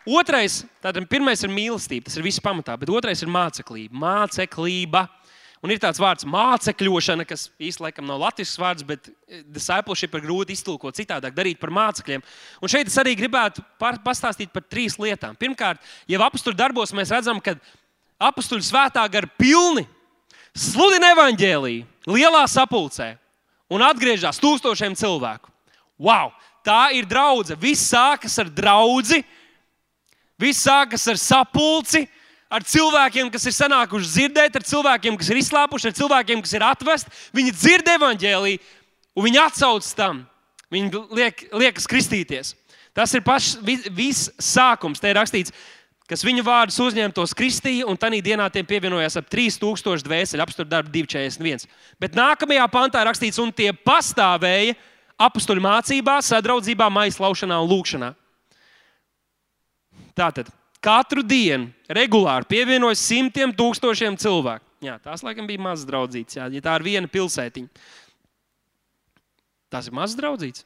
[0.03, 3.95] Otrais, tātad pirmais ir mīlestība, tas ir viss pamatā, bet otrais ir māceklība.
[3.95, 5.05] Māceklība.
[5.63, 10.57] Un ir tāds vārds mācekļošana, kas īstenībā nav latviešu vārds, bet eh, discipleship ir grūti
[10.57, 12.23] iztulkot citādāk, darīt par mācekļiem.
[12.59, 15.37] Un šeit es arī gribētu pastāstīt par trīs lietām.
[15.39, 15.79] Pirmkārt,
[16.11, 17.55] jau apakstuļu darbos mēs redzam, ka
[18.19, 19.85] apakstuļu svētā gara pilni
[20.51, 23.13] sludina evaņģēlīju lielā sapulcē
[23.71, 25.47] un atgriežas tūkstošiem cilvēku.
[26.03, 26.33] Wow!
[26.63, 27.59] Tā ir draudzene.
[27.59, 29.19] Viss sākas ar draugu,
[30.39, 32.05] viss sākas ar sapulci
[32.53, 36.65] ar cilvēkiem, kas ir sanākuši dzirdēt, ar cilvēkiem, kas ir izslāpuši, ar cilvēkiem, kas ir
[36.67, 37.13] atvesti.
[37.33, 38.61] Viņi dzird evaņģēlīju,
[39.17, 40.23] un viņi atsauc tam.
[40.73, 42.53] Viņi liek, liekas kristīties.
[42.93, 43.57] Tas ir pašs
[43.93, 45.01] viss sākums.
[45.01, 45.53] Te ir rakstīts,
[46.09, 50.69] kas viņu vārdus uzņēma, tos kristīja, un tajā dienā tiem pievienojās ap 3000 dvēseli, apstākļu
[50.69, 51.69] darbu 241.
[52.01, 54.77] Bet nākamajā pantā rakstīts, un tie pastāvēja
[55.21, 58.11] apstuļu mācībā, sadraudzībā, maizlaušanā un lūkšanā.
[60.13, 60.51] Tātad
[60.83, 64.65] katru dienu regulāri pievienojas simtiem tūkstošiem cilvēku.
[64.83, 67.83] Jā, tās laikam bija mazas draudzītas, jā, ja tā ir viena pilsētiņa.
[69.71, 70.65] Tas ir mazs draudzīts.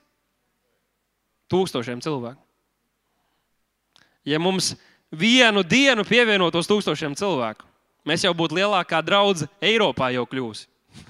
[1.53, 2.41] Tūkstošiem cilvēku.
[4.27, 4.73] Ja mums
[5.13, 7.63] vienu dienu pievienotos tūkstošiem cilvēku,
[8.07, 10.67] mēs jau būtu lielākā draudzene Eiropā jau kļūsi.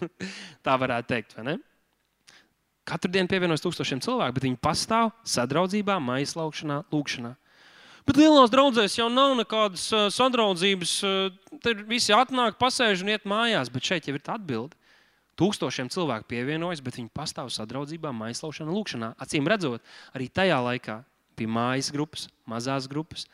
[0.65, 1.55] tā varētu teikt, vai ne?
[2.87, 7.33] Katru dienu pievienojas tūkstošiem cilvēku, bet viņi pastāv sadraudzībā, maisa laukšanā, lūkšanā.
[8.07, 10.91] Bet lielās draudzēs jau nav nekādas uh, sadraudzības.
[11.03, 13.71] Uh, tur visi atnāk, pasēž un iet mājās.
[13.73, 14.77] Bet šeit jau ir tā atbilde.
[15.37, 19.11] Tūkstošiem cilvēku pievienojas, bet viņi pastāv sadraudzībā, aizslaušanā, lūkšanā.
[19.21, 19.83] Acīm redzot,
[20.17, 20.95] arī tajā laikā
[21.37, 23.27] bija mājas grupas, mazās grupas,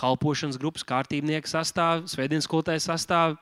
[0.00, 3.36] kalpošanas grupas, kārtībnieka sastāvs, svētdienas skolotāja sastāvs,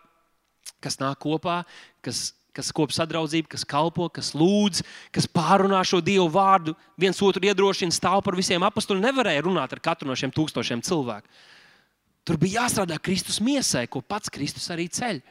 [0.83, 1.61] kas nāk kopā,
[2.03, 4.83] kas kas kop sadraudzību, kas kalpo, kas lūdz,
[5.15, 9.05] kas pārunā šo Dievu vārdu, viens otru iedrošina, stāv par visiem apstuliem.
[9.09, 11.29] Nevarēja runāt ar katru no šiem tūkstošiem cilvēku.
[12.29, 15.23] Tur bija jāstrādā Kristus miesai, ko pats Kristus arī ceļ.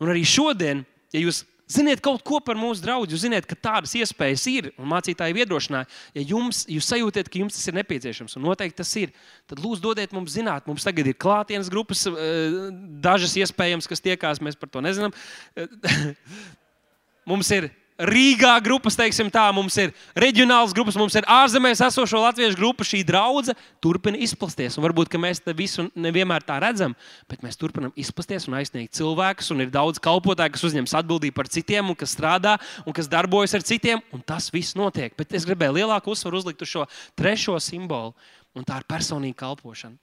[0.00, 4.46] Un arī šodien, ja jūs Ziniet kaut ko par mūsu draugu, ziniet, ka tādas iespējas
[4.50, 4.70] ir.
[4.92, 5.86] Mācītāji iedrošināja,
[6.18, 9.12] ja jums, jūs sajūtat, ka jums tas ir nepieciešams, un noteikti tas ir,
[9.50, 10.66] tad lūdzu dodiet mums zināt.
[10.66, 12.58] Mums tagad ir klātienes grupas, eh,
[13.02, 15.14] dažas iespējams, kas tiekās, mēs par to nezinām.
[17.30, 22.56] mums ir Rīgā grupas, teiksim tā, mums ir reģionāls grupas, mums ir ārzemēs esošo latviešu
[22.56, 22.86] grupa.
[22.86, 24.78] Šī draudzene turpina izplasties.
[24.78, 26.94] Un varbūt mēs to visu nevienmēr tā redzam,
[27.28, 29.50] bet mēs turpinām izplasties un aizsniegt cilvēkus.
[29.52, 33.58] Un ir daudz kalpotāju, kas uzņemas atbildību par citiem, un kas strādā un kas darbojas
[33.58, 34.00] ar citiem.
[34.24, 35.12] Tas viss notiek.
[35.18, 36.86] Bet es gribēju lielāku uzsvaru uzlikt uz šo
[37.18, 38.14] trešo simbolu,
[38.56, 39.98] un tā ir personīga kalpošana.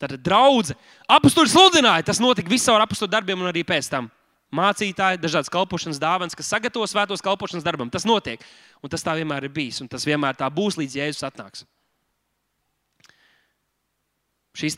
[0.00, 0.80] Tātad draudzene
[1.12, 2.06] apstuļu sludināja.
[2.08, 4.08] Tas notika visā ar apstuļu darbiem un arī pēc tam
[4.54, 7.90] mācītāji, dažādas kalpošanas dāvanas, kas sagatavo svētos kalpošanas darbam.
[7.92, 8.42] Tas notiek.
[8.82, 9.80] Un tas tā vienmēr ir bijis.
[9.82, 11.64] Un tas vienmēr tā būs, līdz Jēzus atnāks.
[14.58, 14.76] Šīs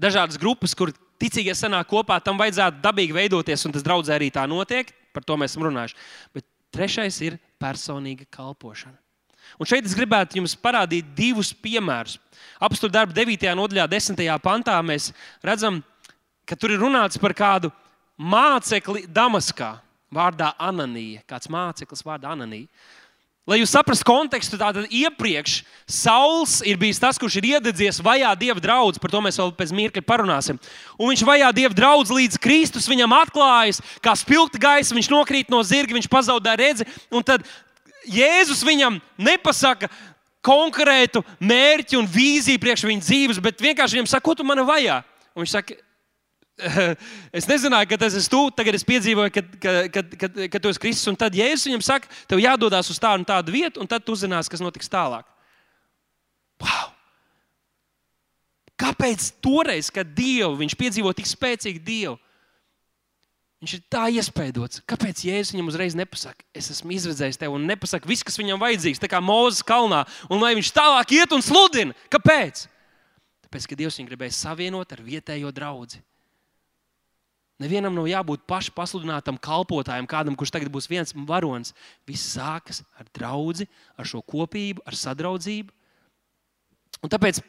[0.00, 4.46] dažādas grupas, kur ticīgie sanāk kopā, tam vajadzētu dabīgi veidoties, un tas draudzē arī tā
[4.48, 4.90] notiek.
[5.12, 5.98] Par to mēs esam runājuši.
[6.32, 8.96] Bet trešais ir personīga kalpošana.
[9.60, 12.16] Un šeit es gribētu jums parādīt divus piemērus.
[12.62, 13.50] Apstākļu darba 9.
[13.58, 14.22] nodaļā, 10.
[14.40, 15.10] pantā mēs
[15.44, 15.82] redzam,
[16.48, 17.68] ka tur ir runāts par kādu
[18.18, 19.78] mācekli Damaskā.
[20.12, 22.68] vārdā Ananija, kāds māceklis vārdā Ananija.
[23.48, 28.62] Lai jūs saprastu kontekstu, tātad iepriekš Sauls ir bijis tas, kurš ir iededzies vajā dieva
[28.62, 30.60] draugu, par to mēs vēl pēc mirkļa parunāsim.
[30.94, 35.58] Un viņš vajā dieva draugu līdz Kristus viņam atklājas, kā spilgta gaisa, viņš nokrīt no
[35.66, 36.86] zirga, viņš pazaudē redzi.
[37.10, 37.42] Un tad
[38.06, 39.90] Jēzus viņam nepasaka
[40.42, 45.00] konkrētu mērķi un vīziju priekš viņa dzīves, bet vienkārši viņam saka, ko tu man vajā?
[45.34, 45.82] Un viņš saka,
[47.38, 48.42] Es nezināju, ka tas esi tu.
[48.54, 51.10] Tagad es piedzīvoju, ka, ka, ka, ka, ka tu esi Kristus.
[51.12, 54.14] Un tad Jēzus viņam saka, tev jādodas uz tādu un tādu vietu, un tad tu
[54.16, 55.26] uzzināsi, kas notiks tālāk.
[56.62, 56.90] Wow!
[58.82, 62.16] Kāpēc toreiz, kad Dievu viņš piedzīvo tik spēcīgu Dievu,
[63.62, 64.82] viņš ir tā iespaidots?
[64.90, 69.02] Kāpēc Jēzus viņam uzreiz nepasaka, es esmu izredzējis tevi un nepasaka viss, kas viņam vajadzīgs,
[69.02, 71.94] tā kā Mozus kalnā, un lai viņš tālāk iet un sludina?
[72.10, 72.66] Kāpēc?
[73.46, 76.02] Tāpēc, ka Dievs viņu gribēja savienot ar vietējo draugu.
[77.62, 81.74] Nevienam nav jābūt pašpasludinātam kalpotājam, kādam, kurš tagad būs viens varonis.
[82.08, 85.70] Viss sākas ar draugu, ar šo kopību, ar sadraudzību.
[87.02, 87.40] Un tāpēc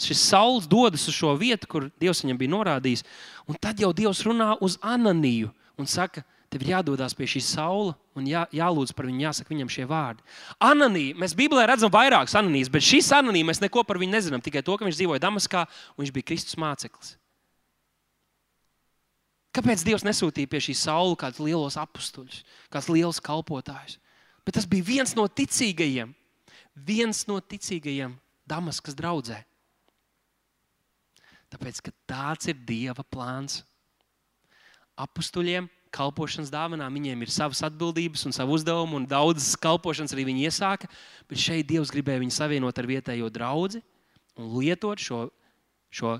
[0.00, 3.04] šis saules dodas uz šo vietu, kur Dievs viņam bija norādījis.
[3.48, 7.94] Un tad jau Dievs runā uz Ananiju un saka, tev ir jādodas pie šī saula
[8.18, 10.24] un jā, jālūdz par viņu, jāsaka viņam šie vārdi.
[10.66, 14.42] Ananija, mēs Bībelē redzam vairākas ananijas, bet šis ananija mēs neko par viņu nezinām.
[14.44, 17.14] Tikai to, ka viņš dzīvoja Damaskā un viņš bija Kristus māceklis.
[19.50, 23.98] Kāpēc Dievs nesūtīja pie šī saula kādus lielos apstuļus, kādus lielus kalpotājus?
[24.46, 26.12] Bet tas bija viens no ticīgajiem,
[26.86, 28.14] viens no ticīgajiem
[28.50, 29.40] Damaskas draudzē.
[31.50, 33.64] Tāpēc, ka tāds ir Dieva plāns.
[35.00, 40.46] Apstuļiem, kalpošanas dāvanām, viņiem ir savas atbildības un savu uzdevumu, un daudzas kalpošanas arī viņi
[40.46, 40.90] iesāka.
[41.26, 43.82] Bet šeit Dievs gribēja viņu savienot ar vietējo draugu
[44.38, 45.24] un lietot šo,
[45.90, 46.18] šo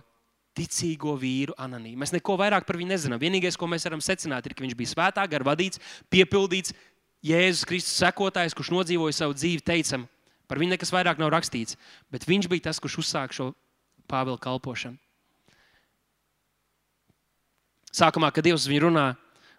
[0.61, 1.99] ticīgo vīru Ananiju.
[2.01, 3.20] Mēs neko vairāk par viņu nezinām.
[3.23, 5.81] Vienīgais, ko mēs varam secināt, ir, ka viņš bija svētā gara vadīts,
[6.12, 6.77] piepildīts
[7.25, 10.07] Jēzus Kristus sekotājs, kurš nodzīvoja savu dzīvi, teicam,
[10.49, 11.77] par viņu nekas vairāk nav rakstīts.
[12.12, 13.51] Bet viņš bija tas, kurš uzsāka šo
[14.11, 14.99] Pāvila kalpošanu.
[17.94, 19.05] Sākumā, kad Dievs viņu runā,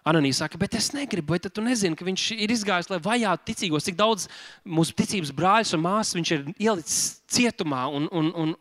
[0.08, 3.86] Ananija saka, bet es negribu, vai tu nezini, ka viņš ir izgājis, lai vajātu ticīgos,
[3.86, 4.26] cik daudz
[4.66, 8.56] mūsu ticības brāļus un māsas viņš ir ielicis cietumā un, un, un,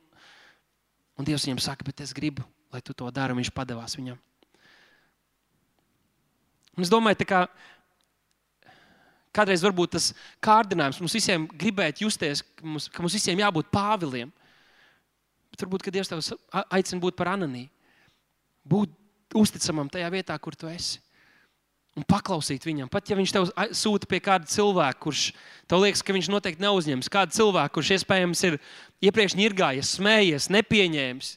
[1.20, 3.37] Un Dievs viņam saka, bet es gribu, lai tu to dari.
[3.37, 4.16] Viņš padevās viņam.
[6.78, 7.42] Un es domāju, ka
[9.37, 10.06] kādreiz varbūt tas
[10.42, 14.33] kārdinājums mums visiem gribēt justies, ka mums, ka mums visiem jābūt pāviliem.
[15.52, 16.24] Bet varbūt Dievs tev
[16.72, 17.68] aicina būt par anonīmu.
[18.70, 21.02] Būt uzticamam tajā vietā, kur tu esi
[22.01, 22.89] un paklausīt viņam.
[22.93, 25.25] Pat ja viņš tev sūta pie kāda cilvēka, kurš
[25.71, 28.59] tev liekas, ka viņš noteikti neuzņems, kādu cilvēku, kurš iespējams ir
[29.05, 31.33] iepriekš nirgājies, smējies, nepieņēmis.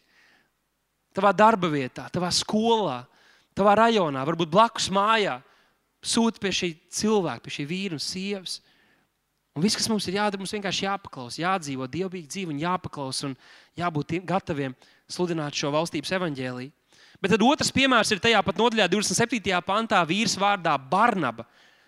[1.13, 3.03] Tavā darba vietā, tavā skolā,
[3.57, 5.39] tavā rajonā, varbūt blakus mājā.
[6.03, 8.59] Sūta pie šī cilvēka, pie šī vīra un sievas.
[9.53, 13.35] Un viss, kas mums ir jādara, mums vienkārši jāpaklausa, jādzīvo dievbijīgi dzīvi un jāpaklausa un
[13.77, 14.73] jābūt gataviem
[15.05, 16.73] sludināt šo valstības evaņģēlīju.
[17.23, 19.59] Bet tad otrs piemērs ir tajā pat nodaļā, 27.
[19.63, 21.45] pantā, vīrs vārdā Barnaba.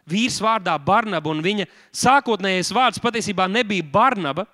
[0.08, 4.46] Vīrs vārdā Barnaba, un viņa sākotnējais vārds patiesībā nebija Barnaba.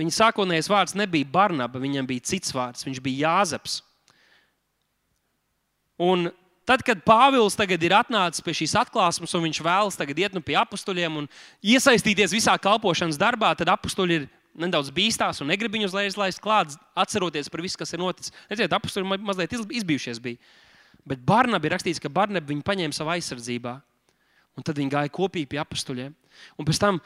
[0.00, 3.78] Viņa sākotnējais vārds nebija Barnaba, viņam bija cits vārds, viņš bija Jāzeps.
[6.00, 6.32] Un
[6.66, 10.42] tad, kad Pāvils tagad ir atnācis pie šīs atklāsmes, un viņš vēlas tagad iet nu
[10.42, 11.30] pie apstuļiem un
[11.62, 16.74] iesaistīties visā kalpošanas darbā, tad apstuļi ir nedaudz bīstās un negrib viņu uzreiz laist klāt,
[16.98, 18.34] atceroties par visu, kas ir noticis.
[18.50, 20.20] Redziet, apakšā mazliet izbijušies.
[20.22, 20.40] Bija.
[21.06, 23.76] Bet Barnabā ir rakstīts, ka Barnabā viņu paņēma savā aizsardzībā.
[24.58, 26.14] Un tad viņi gāja kopīgi pie apstuļiem.
[26.58, 26.98] Un pēc tam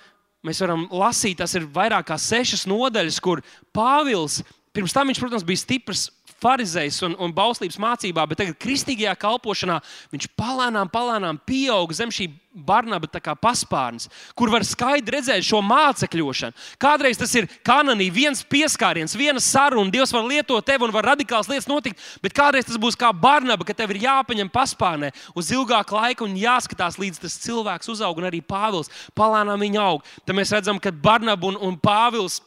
[0.44, 3.44] mēs varam lasīt, tas ir vairāk kā sešas nodaļas, kur
[3.76, 4.40] Pāvils,
[4.74, 6.08] pirms tam viņš, protams, bija stiprs
[6.44, 9.80] farizējs un, un bauslības mācībā, bet tagad kristīgajā kalpošanā
[10.12, 13.08] viņš palēnām, palēnām pieaug zem šī Barnaba
[13.42, 14.06] paspārnes,
[14.38, 16.54] kur var skaidri redzēt šo mācekļošanu.
[16.78, 21.50] Kādreiz tas ir kanānī, viens pieskāriens, viena saruna, Dievs var lietot tevi un var radikāls
[21.50, 25.98] lietas notikt, bet kādreiz tas būs kā Barnaba, ka tev ir jāpaņem paspārnē uz ilgāku
[25.98, 30.06] laiku un jāskatās, līdz tas cilvēks uzaug, un arī Pāvils palēnām viņa aug.
[30.22, 32.38] Tad mēs redzam, ka Barnaba un, un Pāvils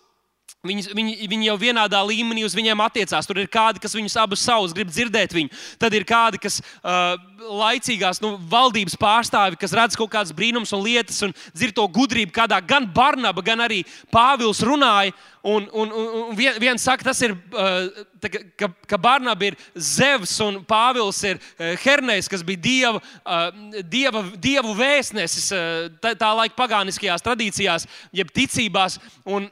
[0.68, 3.28] Viņi, viņi, viņi jau vienādā līmenī uz viņiem attiecās.
[3.30, 5.36] Tur ir kādi, kas viņus abus savus grib dzirdēt.
[5.36, 5.52] Viņu.
[5.80, 7.14] Tad ir kādi, kas uh,
[7.62, 12.34] laicīgās nu, valdības pārstāvi, kas redz kaut kādas brīnums un lietas un dzird to gudrību,
[12.36, 13.84] kādā gan Barnaba, gan arī
[14.14, 15.14] Pāvils runāja.
[15.48, 20.58] Un, un, un viens saka, tas ir, uh, tā, ka, ka Barnaba ir Zevs un
[20.68, 23.46] Pāvils ir uh, Hernejs, kas bija dieva, uh,
[23.86, 28.98] dieva, dievu vēstnesis uh, tā, tā laika pagāniskajās tradīcijās, jeb ticībās.
[29.24, 29.48] Un,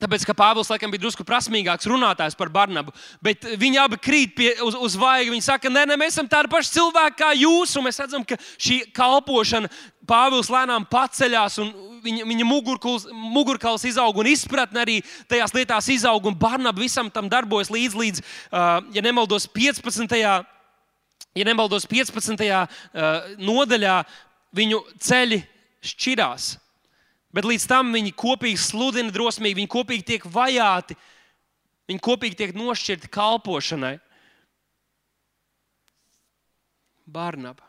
[0.00, 4.54] Tāpēc, ka Pāvils laikam bija drusku prasmīgāks runātājs par Barnabu, bet viņi abi krīt pie,
[4.64, 5.34] uz, uz vaigu.
[5.34, 8.38] Viņi saka, nē, nē, mēs esam tādi paši cilvēki kā jūs, un mēs redzam, ka
[8.56, 9.68] šī kalpošana
[10.08, 11.68] Pāvils lēnām paceļās, un
[12.02, 14.96] viņa, viņa mugurkauls, izaug, un izpratne arī
[15.28, 18.24] tajās lietās izaug, un Barnaba visam tam darbojas līdz, līdz
[18.96, 20.16] ja nemaldos, 15.
[21.36, 22.40] Ja nemaldos 15.
[22.40, 24.00] Uh, nodaļā,
[24.56, 25.44] viņu ceļi
[25.92, 26.54] šķirās.
[27.34, 30.96] Bet līdz tam viņi kopīgi sludina drosmīgi, viņi kopīgi tiek vajāti,
[31.90, 33.96] viņi kopīgi tiek nošķirti kalpošanai.
[37.10, 37.66] Barnaba.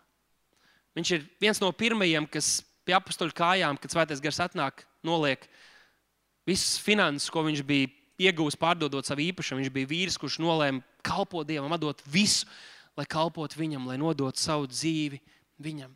[0.98, 5.46] Viņš ir viens no pirmajiem, kas pie apakstuļu kājām, kad svētais gars atnāk, noliek
[6.50, 7.90] visas finanses, ko viņš bija
[8.22, 9.62] ieguvis pārdodot savu īpašumu.
[9.62, 12.50] Viņš bija vīrs, kurš nolēma kalpot Dievam, atdot visu,
[12.98, 15.22] lai kalpotu viņam, lai nodotu savu dzīvi
[15.62, 15.94] viņam.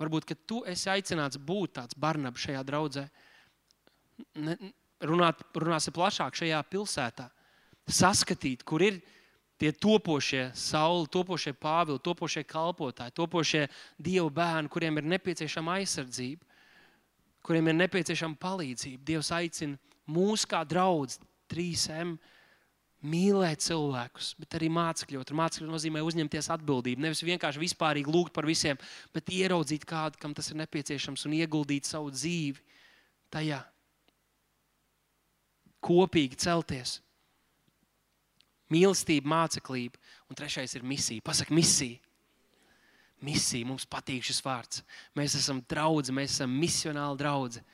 [0.00, 3.04] Varbūt, ka tu esi aicināts būt tāds Barnabas šajā draudzē.
[4.42, 4.56] Ne,
[5.06, 7.28] runāt, runāsim plašāk šajā pilsētā.
[7.84, 8.98] Saskatīt, kur ir
[9.60, 13.62] tie topošie sauli, topošie pāvili, topošie kalpotāji, topošie
[14.02, 16.46] dievu bērni, kuriem ir nepieciešama aizsardzība,
[17.44, 19.04] kuriem ir nepieciešama palīdzība.
[19.06, 19.78] Dievs aicina
[20.10, 21.20] mūs kā draugus,
[21.52, 22.16] 3M
[23.04, 25.32] mīlēt cilvēkus, bet arī mācekļot.
[25.36, 27.04] Mācekļot nozīmē uzņemties atbildību.
[27.04, 28.80] Nevis vienkārši vispārīgi lūgt par visiem,
[29.14, 32.60] bet ieraudzīt kādu, kam tas ir nepieciešams, un ieguldīt savu dzīvi
[33.34, 33.60] tajā.
[35.84, 36.98] Kopīgi celties.
[38.72, 41.22] Mīlestība, māceklība, un trešais ir misija.
[41.24, 42.03] Pasaka, misija
[43.24, 43.66] misija.
[43.68, 44.82] Mums patīk šis vārds.
[45.16, 47.64] Mēs esam draugi, mēs esam misionāli draugi.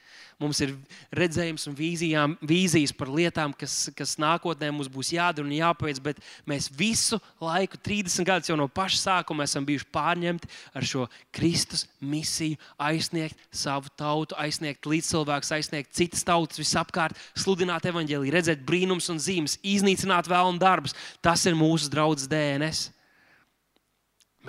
[0.40, 0.72] Mums ir
[1.12, 6.22] redzējums un vīzijām, vīzijas par lietām, kas, kas nākotnē mums būs jādara un jāpaveic, bet
[6.48, 10.48] mēs visu laiku, 30 gadus jau no paša sākuma, esam bijuši pārņemti
[10.80, 11.04] ar šo
[11.36, 19.12] Kristus misiju, aizsniegt savu tautu, aizsniegt līdzcilvēkus, aizsniegt citas tautas visapkārt, sludināt evaņģēlīju, redzēt brīnums
[19.12, 20.96] un zīmes, iznīcināt vēlnu darbus.
[21.20, 22.88] Tas ir mūsu draudzes DNS.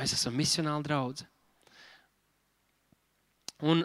[0.01, 1.27] Mēs esam misionāli draugi.
[3.61, 3.83] Un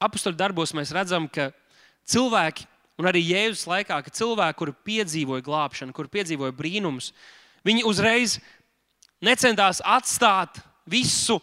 [0.00, 1.50] apakstuļu darbos mēs redzam, ka
[2.08, 2.64] cilvēki,
[2.96, 7.10] un arī Jēzus laikā, ka cilvēki, kuri piedzīvoja glābšanu, kuri piedzīvoja brīnumus,
[7.68, 8.38] viņi uzreiz
[9.24, 11.36] necentās atstāt visu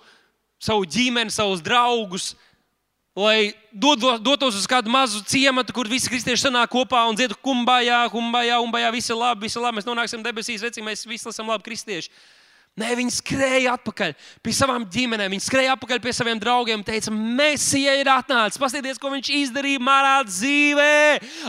[0.62, 2.32] savu ģimeni, savus draugus,
[3.14, 8.58] lai dotos uz kādu mazu ciematu, kur visi kristieši sanāk kopā un dziedā kumbājā, kumbājā,
[8.58, 11.70] kumbājā, viss ir labi, viss ir labi, mēs nonāksim debesīs, redzim, mēs visi esam labi
[11.70, 12.10] kristieši.
[12.80, 17.12] Nē, viņi skrēja atpakaļ pie savām ģimenēm, viņi skrēja atpakaļ pie saviem draugiem un teica,
[17.12, 18.60] Mēsija ir atnācis.
[18.62, 20.94] Paskatieties, ko viņš izdarīja manā dzīvē.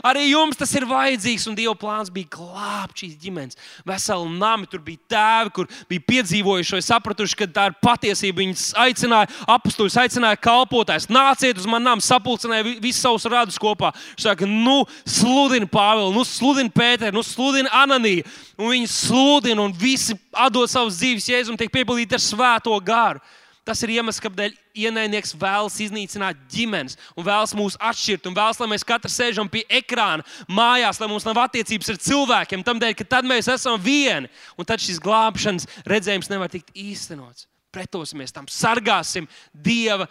[0.03, 1.47] Arī jums tas ir vajadzīgs.
[1.47, 3.59] Un Dieva plāns bija glābt šīs ģimenes.
[3.87, 8.43] Veseli nami tur bija tēvi, kur bija piedzīvojuši vai sapratuši, ka tā ir patiesība.
[8.43, 11.07] Viņus aicināja, apstuļus aicināja kalpotājs.
[11.07, 13.93] Nāciet uz manām, sapulcināja visus savus radus kopā.
[14.17, 18.27] Viņš saka, nu, sludini Pāvilu, nu, sludini Pēteru, nu, sludini Ananiju.
[18.59, 23.21] Un viņi sludina un visi atdod savus dzīves dzīves jēzum tiek piepildīta ar svēto garu.
[23.63, 28.25] Tas ir iemesls, kāpēc ienaidnieks vēlas iznīcināt ģimenes un vēlas mūs atšķirt.
[28.27, 32.65] Un vēlas, lai mēs katrs sēžam pie ekrāna mājās, lai mums nav attiecības ar cilvēkiem.
[32.67, 34.31] Tādēļ, ka tad mēs esam vieni.
[34.59, 37.47] Un tad šis glābšanas redzējums nevar tikt īstenots.
[37.73, 40.09] Pretosimies tam, sargāsim Dieva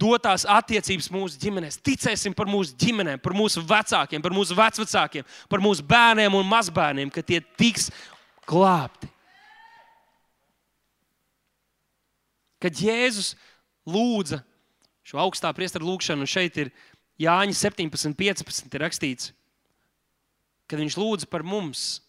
[0.00, 1.76] dotās attiecības mūsu ģimenēs.
[1.84, 7.12] Ticēsim par mūsu ģimenēm, par mūsu vecākiem, par mūsu vecvecākiem, par mūsu bērniem un mazbērniem,
[7.12, 7.92] ka tie tiks
[8.48, 9.12] glābti.
[12.62, 13.34] Kad Jēzus
[13.88, 14.42] lūdza
[15.06, 16.72] šo augstā priestera lūgšanu, un šeit ir
[17.18, 19.32] Jāņa 17, 15 ir rakstīts,
[20.70, 22.02] kad viņš lūdza par mums.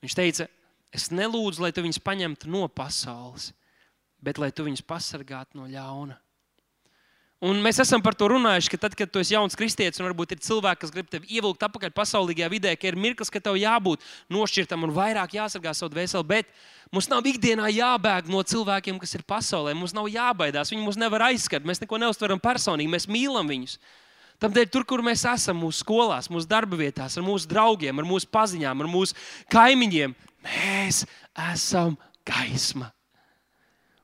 [0.00, 0.46] Viņš teica,
[0.96, 3.50] es nelūdzu, lai tu viņus paņemtu no pasaules,
[4.24, 6.16] bet lai tu viņus pasargātu no ļauna.
[7.40, 10.34] Un mēs esam par to runājuši, ka tad, kad tu esi jauns kristietis, un varbūt
[10.34, 14.04] ir cilvēki, kas grib tevi ievilkt atpakaļ pasaulīgajā vidē, ka ir mirklis, ka tev jābūt
[14.28, 16.28] nošķirtam un vairāk jāsargā savu dvēseli.
[16.28, 16.50] Bet
[16.92, 19.72] mums nav ikdienā jābēg no cilvēkiem, kas ir pasaulē.
[19.72, 21.64] Mums nav jābaidās, viņi mūs nevar aizskart.
[21.64, 23.78] Mēs neko neuztveram personīgi, mēs mīlam viņus.
[24.44, 28.28] Tādēļ, tur, kur mēs esam, mūsu skolās, mūsu darba vietās, ar mūsu draugiem, ar mūsu
[28.32, 29.16] paziņām, ar mūsu
[29.52, 30.12] kaimiņiem,
[30.44, 31.06] mēs
[31.48, 31.96] esam
[32.28, 32.92] gaisma.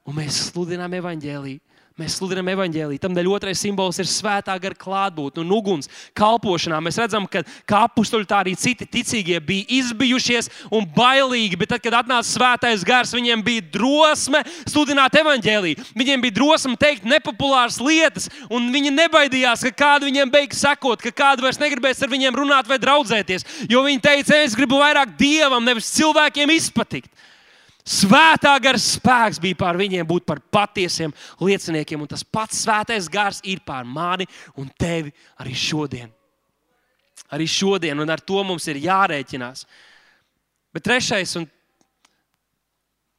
[0.09, 1.61] Un mēs sludinām evaņģēlīju.
[1.97, 3.01] Mēs sludinām evaņģēlīju.
[3.01, 5.89] Tādēļ otrais simbols ir svētā gara klātbūtne un uguns
[6.21, 6.77] kalpošanā.
[6.85, 11.81] Mēs redzam, ka kā apstuļi, tā arī citi ticīgie bija izbijušies un bailīgi, bet tad,
[11.81, 15.87] kad atnāca svētais gars, viņiem bija drosme sludināt evaņģēlīju.
[15.97, 21.15] Viņiem bija drosme teikt nepopulāras lietas, un viņi nebaidījās, ka kādu viņiem beigs sekot, ka
[21.17, 23.49] kādu vairs negribēs ar viņiem runāt vai draudzēties.
[23.73, 27.09] Jo viņi teica, es gribu vairāk dievam, nevis cilvēkiem izpatikt.
[27.87, 33.39] Svētā gara spēks bija pār viņiem, būt par patiesiem lieciniekiem, un tas pats svētais gars
[33.47, 34.27] ir pār mani
[34.59, 36.11] un tevi arī šodien.
[37.31, 39.63] Arī šodien, un ar to mums ir jārēķinās.
[40.75, 41.47] Bet trešais un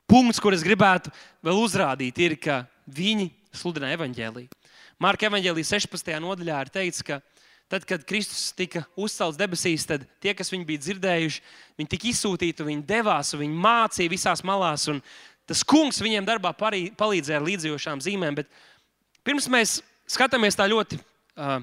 [0.07, 1.11] punkts, kur es gribētu
[1.43, 4.51] vēl uzrādīt, ir, ka viņi sludina evaņģēlīju.
[4.99, 6.11] Marka evaņģēlīja 16.
[6.23, 7.21] nodaļā ir teikts, ka
[7.67, 11.41] Tad, kad Kristus tika uzcelts debesīs, tad tie, kas viņu bija dzirdējuši,
[11.79, 14.87] viņi tika izsūtīti, viņi devās, viņi mācīja visās malās.
[15.47, 18.39] Tas kungs viņiem darbā palīdzēja ar līdzjošām zīmēm.
[18.39, 18.47] Bet
[19.27, 21.59] pirms mēs skatāmies tā ļoti uh,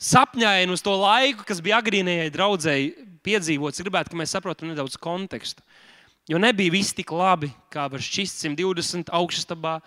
[0.00, 2.92] sapņaini uz to laiku, kas bija agrīnējai draudzēji
[3.26, 5.66] piedzīvots, gribētu, ka mēs saprotam nedaudz kontekstu.
[6.30, 9.80] Jo nebija viss tik labi, kā var šķist 120 augšstabā.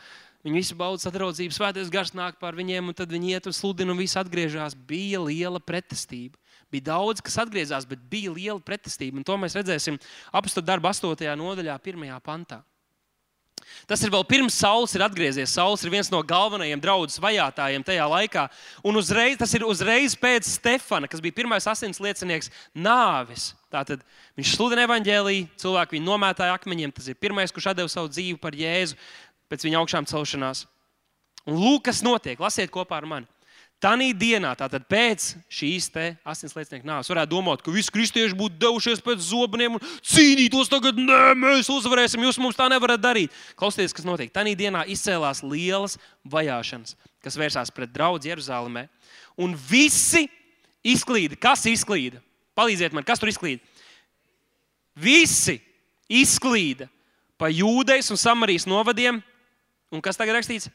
[0.44, 3.94] Viņi visi bauda sadraudzību, svētais gars nāk pār viņiem, un tad viņi iet un sludina,
[3.94, 4.76] un viss atgriežas.
[4.76, 6.36] Bija liela pretestība.
[6.74, 9.22] Bija daudz, kas atgriezās, bet bija liela pretestība.
[9.22, 10.00] Un to mēs redzēsim
[10.36, 11.32] apstākļu darba 8.
[11.40, 12.12] nodaļā, 1.
[12.26, 12.60] pantā.
[13.88, 15.54] Tas ir vēl pirms Sauls ir atgriezies.
[15.56, 18.46] Sauls ir viens no galvenajiem draudzes vajātajiem tajā laikā.
[18.86, 23.52] Un uzreiz, tas ir uzreiz pēc Stefana, kas bija pirmais asins liecinieks, nāves.
[23.74, 24.04] Tātad
[24.40, 26.94] viņš sludina evaņģēlīju, cilvēki viņu nomētāja akmeņiem.
[26.96, 29.00] Tas ir pirmais, kurš deva savu dzīvi par Jēzu
[29.54, 30.66] pēc viņa augšām celšanās.
[31.46, 32.42] Un lūk, kas notiek.
[32.42, 33.30] Lasiet kopā ar mani.
[33.84, 35.90] Tanī dienā, tātad pēc šīs
[36.24, 40.96] asins liecinieku nāves, varētu domāt, ka visi kristieši būtu devušies pēc zobeniem un cīnītos tagad,
[40.96, 43.36] nē, mēs uzvarēsim, jūs mums tā nevarat darīt.
[43.60, 44.32] Klausieties, kas notiek.
[44.32, 48.86] Tanī dienā izcēlās lielas vajāšanas, kas vērsās pret draugu Jeruzalemē.
[49.36, 50.30] Un visi
[50.80, 51.36] izklīda.
[51.36, 52.24] Kas izklīda?
[52.56, 53.60] Palīdziet man, kas tur izklīda?
[54.96, 55.58] Visi
[56.08, 56.88] izklīda
[57.36, 59.20] pa jūdejas un samarijas novadiem
[59.94, 60.72] Un kas tagad rakstīts?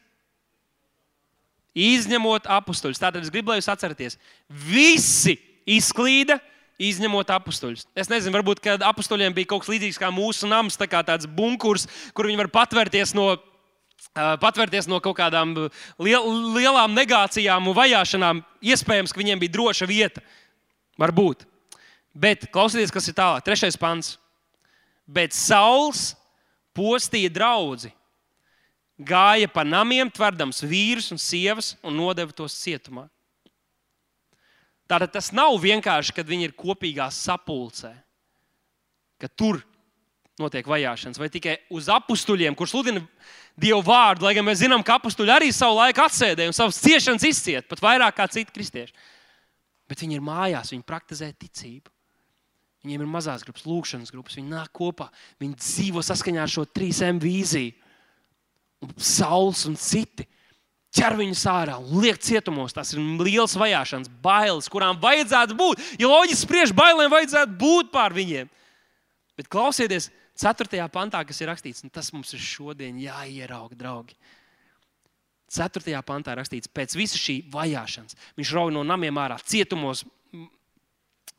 [1.75, 3.01] Izņemot apstuļus.
[3.01, 4.17] Tātad es gribu, lai jūs atceraties,
[4.49, 5.35] visi
[5.69, 6.39] izklīda,
[6.79, 7.85] izņemot apstuļus.
[7.99, 11.85] Es nezinu, varbūt apstuļiem bija kaut kas līdzīgs kā mūsu nams, tā kā tāds bunkurs,
[12.15, 13.35] kur viņi var patvērties no
[14.15, 15.51] patvērties no kaut kādām
[16.01, 18.41] liel, lielām negācijām un vajāšanām.
[18.63, 20.23] Iespējams, ka viņiem bija droša vieta.
[20.99, 21.45] Varbūt.
[22.15, 23.45] Bet klausieties, kas ir tālāk.
[23.45, 24.17] Trešais pants.
[25.05, 26.15] Bet Sauls
[26.75, 27.91] postīja draugu
[28.99, 33.07] gāja pa namiem, tverdams vīrus un sievas un nodeva tos cietumā.
[34.89, 37.93] Tātad tas nav vienkārši, kad viņi ir kopīgā sapulcē,
[39.21, 39.61] ka tur
[40.39, 43.03] notiek vajāšanas, vai tikai uz apstuļiem, kurš sludina
[43.59, 47.25] Dievu vārdu, lai gan mēs zinām, ka apstuļi arī savu laiku atsēdēja un savas ciešanas
[47.27, 48.93] izciet, pat vairāk kā citi kristieši.
[49.89, 51.91] Bet viņi ir mājās, viņi praktizē ticību.
[52.85, 55.09] Viņiem ir mazās grupas, lūkšanas grupas, viņi nāk kopā,
[55.43, 57.73] viņi dzīvo saskaņā ar šo 3M vīziju.
[58.95, 60.27] Sauls un citi
[60.95, 62.73] ķer viņus ārā un liek cietumos.
[62.75, 65.83] Tas ir liels vajāšanas, bailes, kurām vajadzētu būt.
[66.01, 68.49] Ja loģiski spriež, bailēm vajadzētu būt pār viņiem.
[69.39, 70.09] Bet klausieties,
[70.39, 70.81] 4.
[70.91, 74.15] pantā, kas ir rakstīts, un tas mums ir šodien jāierauga, draugi.
[75.49, 75.99] 4.
[76.05, 80.03] pantā rakstīts, pēc visa šī vajāšanas viņš rauj no namiem ārā, cietumos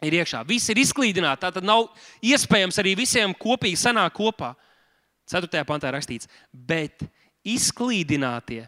[0.02, 0.42] ir iekšā.
[0.48, 1.42] Viss ir izklīdināts.
[1.42, 1.88] Tā tad nav
[2.24, 4.54] iespējams arī visiem kopīgi sanākt kopā.
[5.30, 5.62] 4.
[5.68, 7.04] pantā rakstīts, bet
[7.46, 8.64] izklīdinātie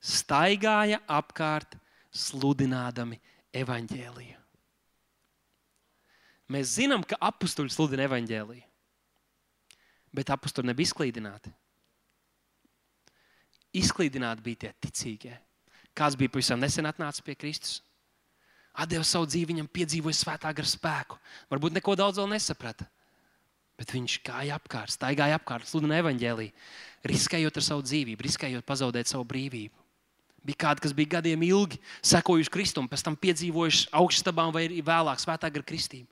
[0.00, 1.76] staigāja apkārt,
[2.16, 3.18] sludinādami
[3.56, 4.38] evaņģēliju.
[6.54, 8.62] Mēs zinām, ka apstuļi sludina evaņģēliju,
[10.14, 11.52] bet apstuļi nebija izklīdināti.
[13.76, 15.34] Izklīdināti bija tie ticīgie.
[15.96, 17.80] Kāds bija pavisam nesen atnācis pie Kristus,
[18.76, 21.18] atdeva savu dzīvi, viņam piedzīvoja svētā gara spēku.
[21.52, 22.86] Varbūt neko daudz vēl nesaprata.
[23.76, 26.52] Bet viņš gāja apkārt, staigāja apkārt, sludināja evaņģēlīju,
[27.10, 29.74] riskējot ar savu dzīvību, riskējot pazaudēt savu brīvību.
[30.46, 35.50] Bija kādi, kas bija gadiem ilgi sekojuši Kristum, pēc tam piedzīvojuši augststabām vai vēlāk svētā
[35.50, 36.06] gara kristību.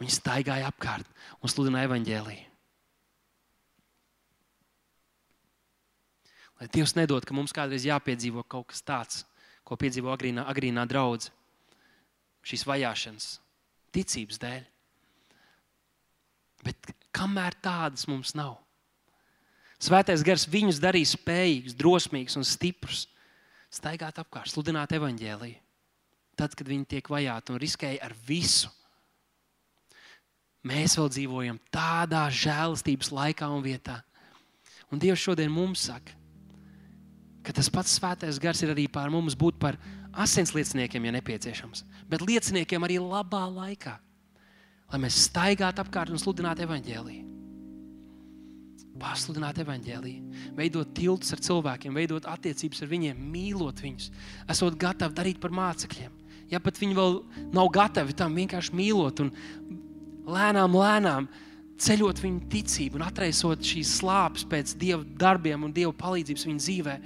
[0.00, 1.08] Viņi staigāja apkārt
[1.42, 2.46] un sludināja evaņģēlīju.
[6.60, 9.22] Lai Dievs nedod, ka mums kādreiz jāpiedzīvo kaut kas tāds,
[9.64, 11.32] ko piedzīvo agrīnā, agrīnā draudzene.
[12.44, 13.28] Šīs vajāšanas,
[13.92, 14.62] ticības dēļ.
[16.64, 18.58] Bet kamēr tādas mums nav,
[19.80, 23.06] Svētais gars viņus darīs spējīgus, drosmīgus un stiprus
[23.72, 25.56] staigāt apkārt, sludināt evaņģēlīju.
[26.36, 28.70] Tad, kad viņi tiek vajāti un riskēja ar visu,
[30.66, 34.00] mēs vēl dzīvojam tādā žēlastības laikā un vietā.
[34.90, 36.16] Un Dievs šodien mums saka,
[37.46, 39.78] ka tas pats svētais gars ir arī pār mums būt par
[40.12, 43.96] asins lieciniekiem, ja nepieciešams, bet lieciniekiem arī labā laikā
[44.90, 47.39] lai mēs staigātu apkārt un sludinātu evaņģēlīju.
[48.98, 54.08] Pārsludināt evaņģēlīju, veidot tiltus ar cilvēkiem, veidot attiecības ar viņiem, mīlot viņus,
[54.50, 56.16] esot gatavi darīt par mācekļiem.
[56.50, 57.20] Ja pat viņi vēl
[57.54, 59.30] nav gatavi tam vienkārši mīlot un
[60.26, 61.28] lēnām, lēnām
[61.80, 66.96] ceļot viņu ticību un atraisot šīs slāpes pēc Dieva darbiem un Dieva palīdzības viņu dzīvē.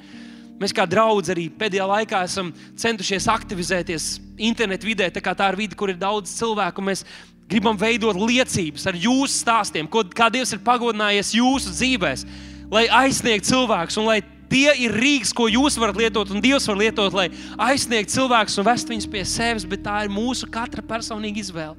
[0.62, 4.08] Mēs kā draugi arī pēdējā laikā esam centušies aktivizēties
[4.48, 5.08] internetu vidē.
[5.10, 6.82] Tā, tā ir vide, kur ir daudz cilvēku.
[6.86, 7.02] Mēs
[7.50, 12.24] gribam veidot liecības ar jūsu stāstiem, ko, kā Dievs ir pagodinājies jūsu dzīvēm,
[12.72, 14.20] lai aizsniegtu cilvēkus un lai
[14.54, 17.28] tie ir rīks, ko jūs varat lietot un Dievs var lietot, lai
[17.70, 19.66] aizsniegtu cilvēkus un vest viņus pie sevis.
[19.68, 21.76] Bet tā ir mūsu katra personīga izvēle.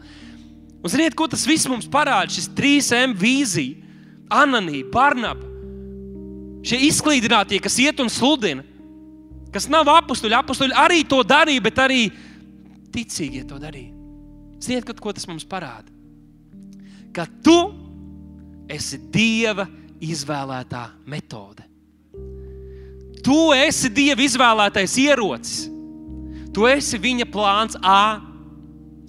[0.86, 2.30] Un ziniet, ko tas viss mums parāda?
[2.30, 3.80] Šis 3M vīzija,
[4.30, 5.54] Ananija, Barnaba.
[6.66, 8.66] Šie izklīdinātie, kas iet un sludina,
[9.54, 12.00] kas nav apstuļi, apstuļi arī to darīja, bet arī
[12.94, 13.95] ticīgie to darīja.
[14.62, 15.92] Ziniet, ko tas mums parāda?
[17.16, 17.58] Ka tu
[18.72, 19.68] esi Dieva
[20.04, 21.64] izvēlētā metode.
[23.26, 25.66] Tu esi Dieva izvēlētais ierocis.
[26.56, 28.22] Tu esi viņa plāns A.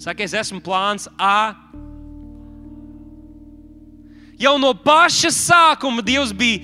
[0.01, 1.53] Saka, es esmu plāns A.
[4.37, 6.61] Jau no paša sākuma Dievs bija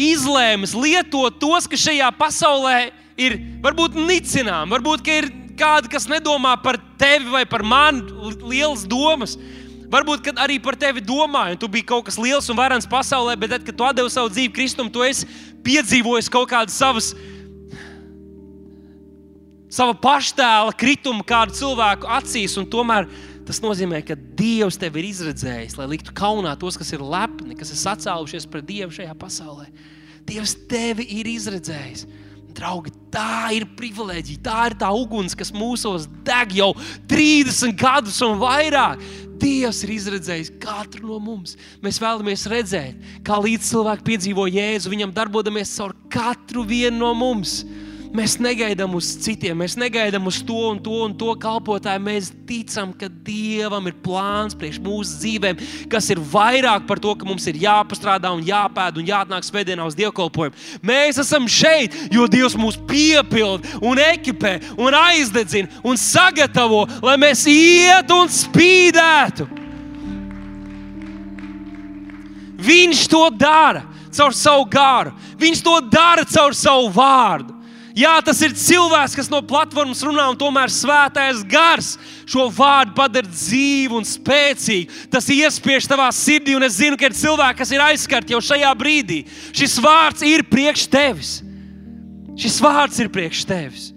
[0.00, 2.78] izlēmis lietot tos, kas šajā pasaulē
[3.20, 5.28] ir varbūt nicināmi, varbūt ir
[5.60, 8.04] kādi, kas nedomā par tevi vai par mani
[8.42, 9.36] lielas domas.
[9.90, 13.64] Varbūt arī par tevi domāju, tu biji kaut kas liels un varants pasaulē, bet tad,
[13.66, 15.26] kad tu devi savu dzīvi Kristum, tu esi
[15.66, 17.10] piedzīvojis kaut kādas savas,
[19.70, 23.10] sava paštēla kritumu kādu cilvēku acīs, tomēr
[23.50, 27.72] Tas nozīmē, ka Dievs tevi ir izredzējis, lai liktu kaunā tos, kas ir lepni, kas
[27.74, 29.64] ir sacēlušies pret Dievu šajā pasaulē.
[30.28, 32.04] Dievs tevi ir izredzējis.
[32.56, 36.72] Draugi, tā ir privilēģija, tā ir tā uguns, kas mūsos deg jau
[37.10, 39.02] 30 gadus un vairāk.
[39.40, 41.54] Dievs ir izredzējis katru no mums.
[41.80, 47.62] Mēs vēlamies redzēt, kā līdz cilvēki piedzīvo Jēzu, viņam darbojamies caur katru vienu no mums.
[48.10, 52.00] Mēs negaidām uz citiem, mēs negaidām uz to un to un to kalpotāju.
[52.02, 55.60] Mēs ticam, ka Dievam ir plāns priekš mūsu dzīvēm,
[55.92, 59.94] kas ir vairāk par to, ka mums ir jāpastrādā un jāpēd un jāatnāk svētdienā uz
[59.98, 60.58] dievkalpojumu.
[60.90, 67.44] Mēs esam šeit, jo Dievs mūs piepilda un ekipē un aizdedzina un sagatavo, lai mēs
[67.46, 69.46] ietu un spīdētu.
[72.60, 77.59] Viņš to dara caur savu gāru, viņš to dara caur savu vārdu.
[77.96, 83.26] Jā, tas ir cilvēks, kas no platformas runā, un tomēr svētais gars šo vārdu padara
[83.26, 85.08] dzīvu un spēcīgu.
[85.10, 88.70] Tas iespiež tavā sirdī, un es zinu, ka ir cilvēki, kas ir aizskarti jau šajā
[88.78, 89.24] brīdī.
[89.50, 91.32] Šis vārds ir priekš tevis.
[92.38, 93.88] Šis vārds ir priekš tevis.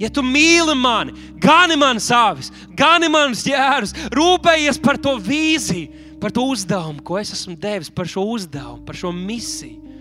[0.00, 6.34] Ja tu mīli mani, gani manas avis, gani manas ģērus, rūpējies par to vīziju, par
[6.34, 9.91] to uzdevumu, ko es esmu devis, par šo uzdevumu, par šo misiju.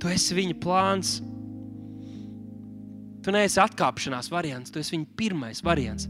[0.00, 1.18] Tu esi viņa plāns
[3.20, 6.08] Tu neesi atkāpšanās variants, tu esi viņa pirmais variants.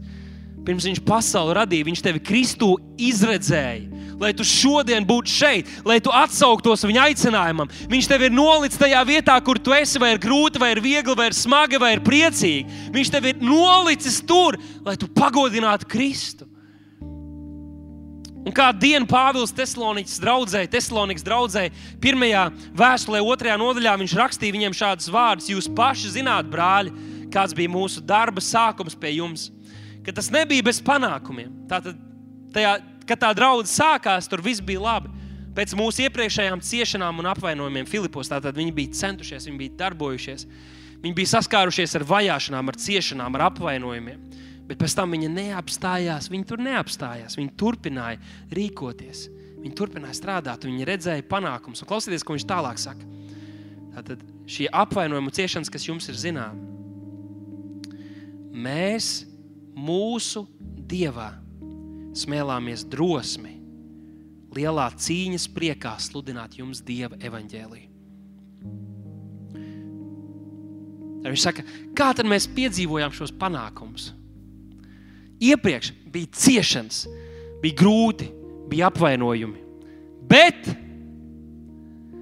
[0.61, 3.99] Pirms viņš pasauli radīja, viņš tevi Kristu izredzēja.
[4.21, 7.71] Lai tu šodien būtu šeit, lai tu atsauktos viņa aicinājumam.
[7.89, 11.17] Viņš tevi ir nolicis tajā vietā, kur tu esi, vai ir grūti, vai ir viegli,
[11.17, 12.77] vai ir smagi, vai ir priecīgi.
[12.93, 16.45] Viņš tevi ir nolicis tur, lai tu pagodinātu Kristu.
[18.41, 21.67] Un kā dienu Pāvils Teslonikas draudzē, Teslonikas draudzē,
[22.01, 26.93] pirmajā vēstulē, otrajā nodaļā, viņš rakstīja viņiem šādus vārdus: Jūs paši zināt, brāļi,
[27.33, 29.51] kāds bija mūsu darba sākums pie jums,
[30.05, 31.53] ka tas nebija bez panākumiem.
[31.69, 31.99] Tātad,
[32.55, 35.13] tajā, kad tā draudzene sākās, tur viss bija labi.
[35.55, 40.45] Pēc mūsu iepriekšējām ciešanām un apvainojumiem Filipos, tātad viņi bija centušies, viņi bija darbojušies,
[41.03, 44.21] viņi bija saskārušies ar vajāšanām, ar ciešanām, ar apvainojumiem.
[44.71, 46.29] Bet pēc tam viņa neapstājās.
[46.31, 47.35] Viņa tur neapstājās.
[47.35, 48.21] Viņa turpināja
[48.55, 49.25] rīkoties.
[49.61, 51.83] Viņa turpināja strādāt, viņa redzēja panākumus.
[51.87, 53.07] Klausieties, ko viņš tālāk saka.
[53.91, 56.69] Tātad šie apvainojumi ciešanas, kas jums ir zināmas,
[58.51, 59.09] mēs
[59.75, 60.45] mūsu
[60.87, 61.33] dievā
[62.17, 63.57] smēlāmies drosmi,
[64.55, 67.87] lielā cīņas priekā sludināt jums dieva evaņģēliju.
[71.21, 71.63] Viņš saka,
[71.95, 74.09] kā tad mēs piedzīvojām šos panākumus?
[75.41, 77.05] Iepriekš bija ciešanas,
[77.61, 78.27] bija grūti,
[78.69, 79.63] bija apvainojumi,
[80.29, 80.69] bet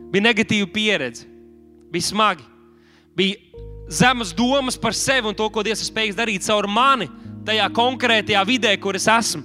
[0.09, 1.27] bija negatīva pieredze,
[1.91, 2.45] bija smagi,
[3.17, 3.35] bija
[3.91, 7.09] zemas domas par sevi un to, ko Dievs ir spējīgs darīt caur mani,
[7.45, 9.43] tajā konkrētajā vidē, kur es esmu.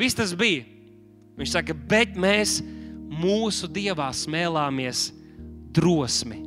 [0.00, 0.64] Viss tas bija.
[1.36, 2.58] Viņš saka, bet mēs
[3.10, 5.10] mūsu dievā smēlāmies
[5.76, 6.40] drosmi,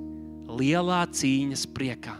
[0.50, 2.18] lielā cīņas priekā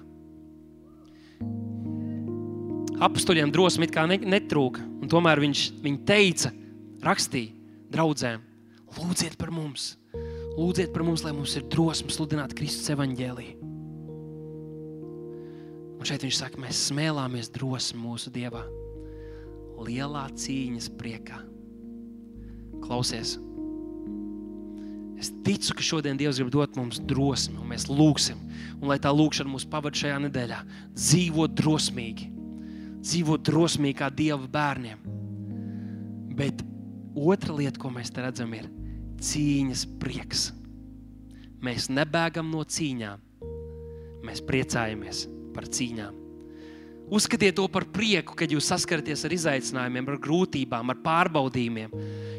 [3.04, 3.90] apstuļiem drosmi
[4.24, 4.82] netrūka.
[5.02, 5.66] Un tomēr viņš
[6.08, 6.52] teica,
[7.04, 7.52] rakstīja
[7.94, 8.42] draudzēm,
[8.98, 9.94] lūdziet par mums,
[10.58, 13.60] lūdziet par mums, lai mums ir drosme sludināt Kristus evaņģēlīju.
[16.04, 18.66] Un šeit viņš saka, mēs smēlāmies drosmi mūsu Dievā,
[19.84, 21.40] lielā cīņas priekā.
[22.84, 23.38] Klausies!
[25.24, 28.42] Es ticu, ka šodien Dievs grib dot mums drosmi, un mēs lūgsim,
[28.82, 30.58] un lai tā lūkšana mūs pavadītu šajā nedēļā,
[30.98, 32.28] dzīvot drosmīgi,
[33.04, 35.04] dzīvot drosmīgi kā Dieva bērniem.
[36.34, 36.64] Bet
[37.14, 38.70] otra lieta, ko mēs te redzam, ir
[39.24, 40.50] cīņas prieks.
[41.64, 43.22] Mēs nebēgam no cīņām,
[44.28, 46.20] mēs priecājamies par cīņām.
[47.14, 51.92] Uzskatiet to par prieku, kad jūs saskaraties ar izaicinājumiem, ar grūtībām, ar pārbaudījumiem,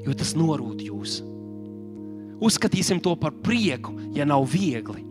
[0.04, 1.20] jo tas norūd jūs.
[2.44, 5.04] Uzskatīsim to par prieku, ja nav viegli.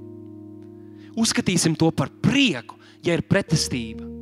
[1.15, 2.75] Uzskatīsim to par prieku,
[3.05, 4.12] ja ir pretestība.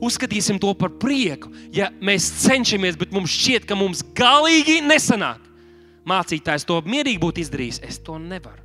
[0.00, 5.44] Uzskatīsim to par prieku, ja mēs cenšamies, bet mums šķiet, ka mums galīgi nesanāk.
[6.08, 7.82] Mācītājs to mierīgi būtu izdarījis.
[7.84, 8.64] Es to nevaru.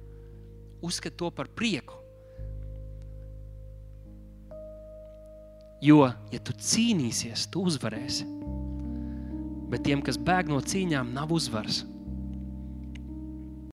[0.86, 2.00] Uzskat to par prieku.
[5.84, 8.24] Jo, ja tu cīnīsies, tu uzvarēsi.
[9.70, 11.84] Bet tiem, kas bēg no cīņām, nav uzvaras.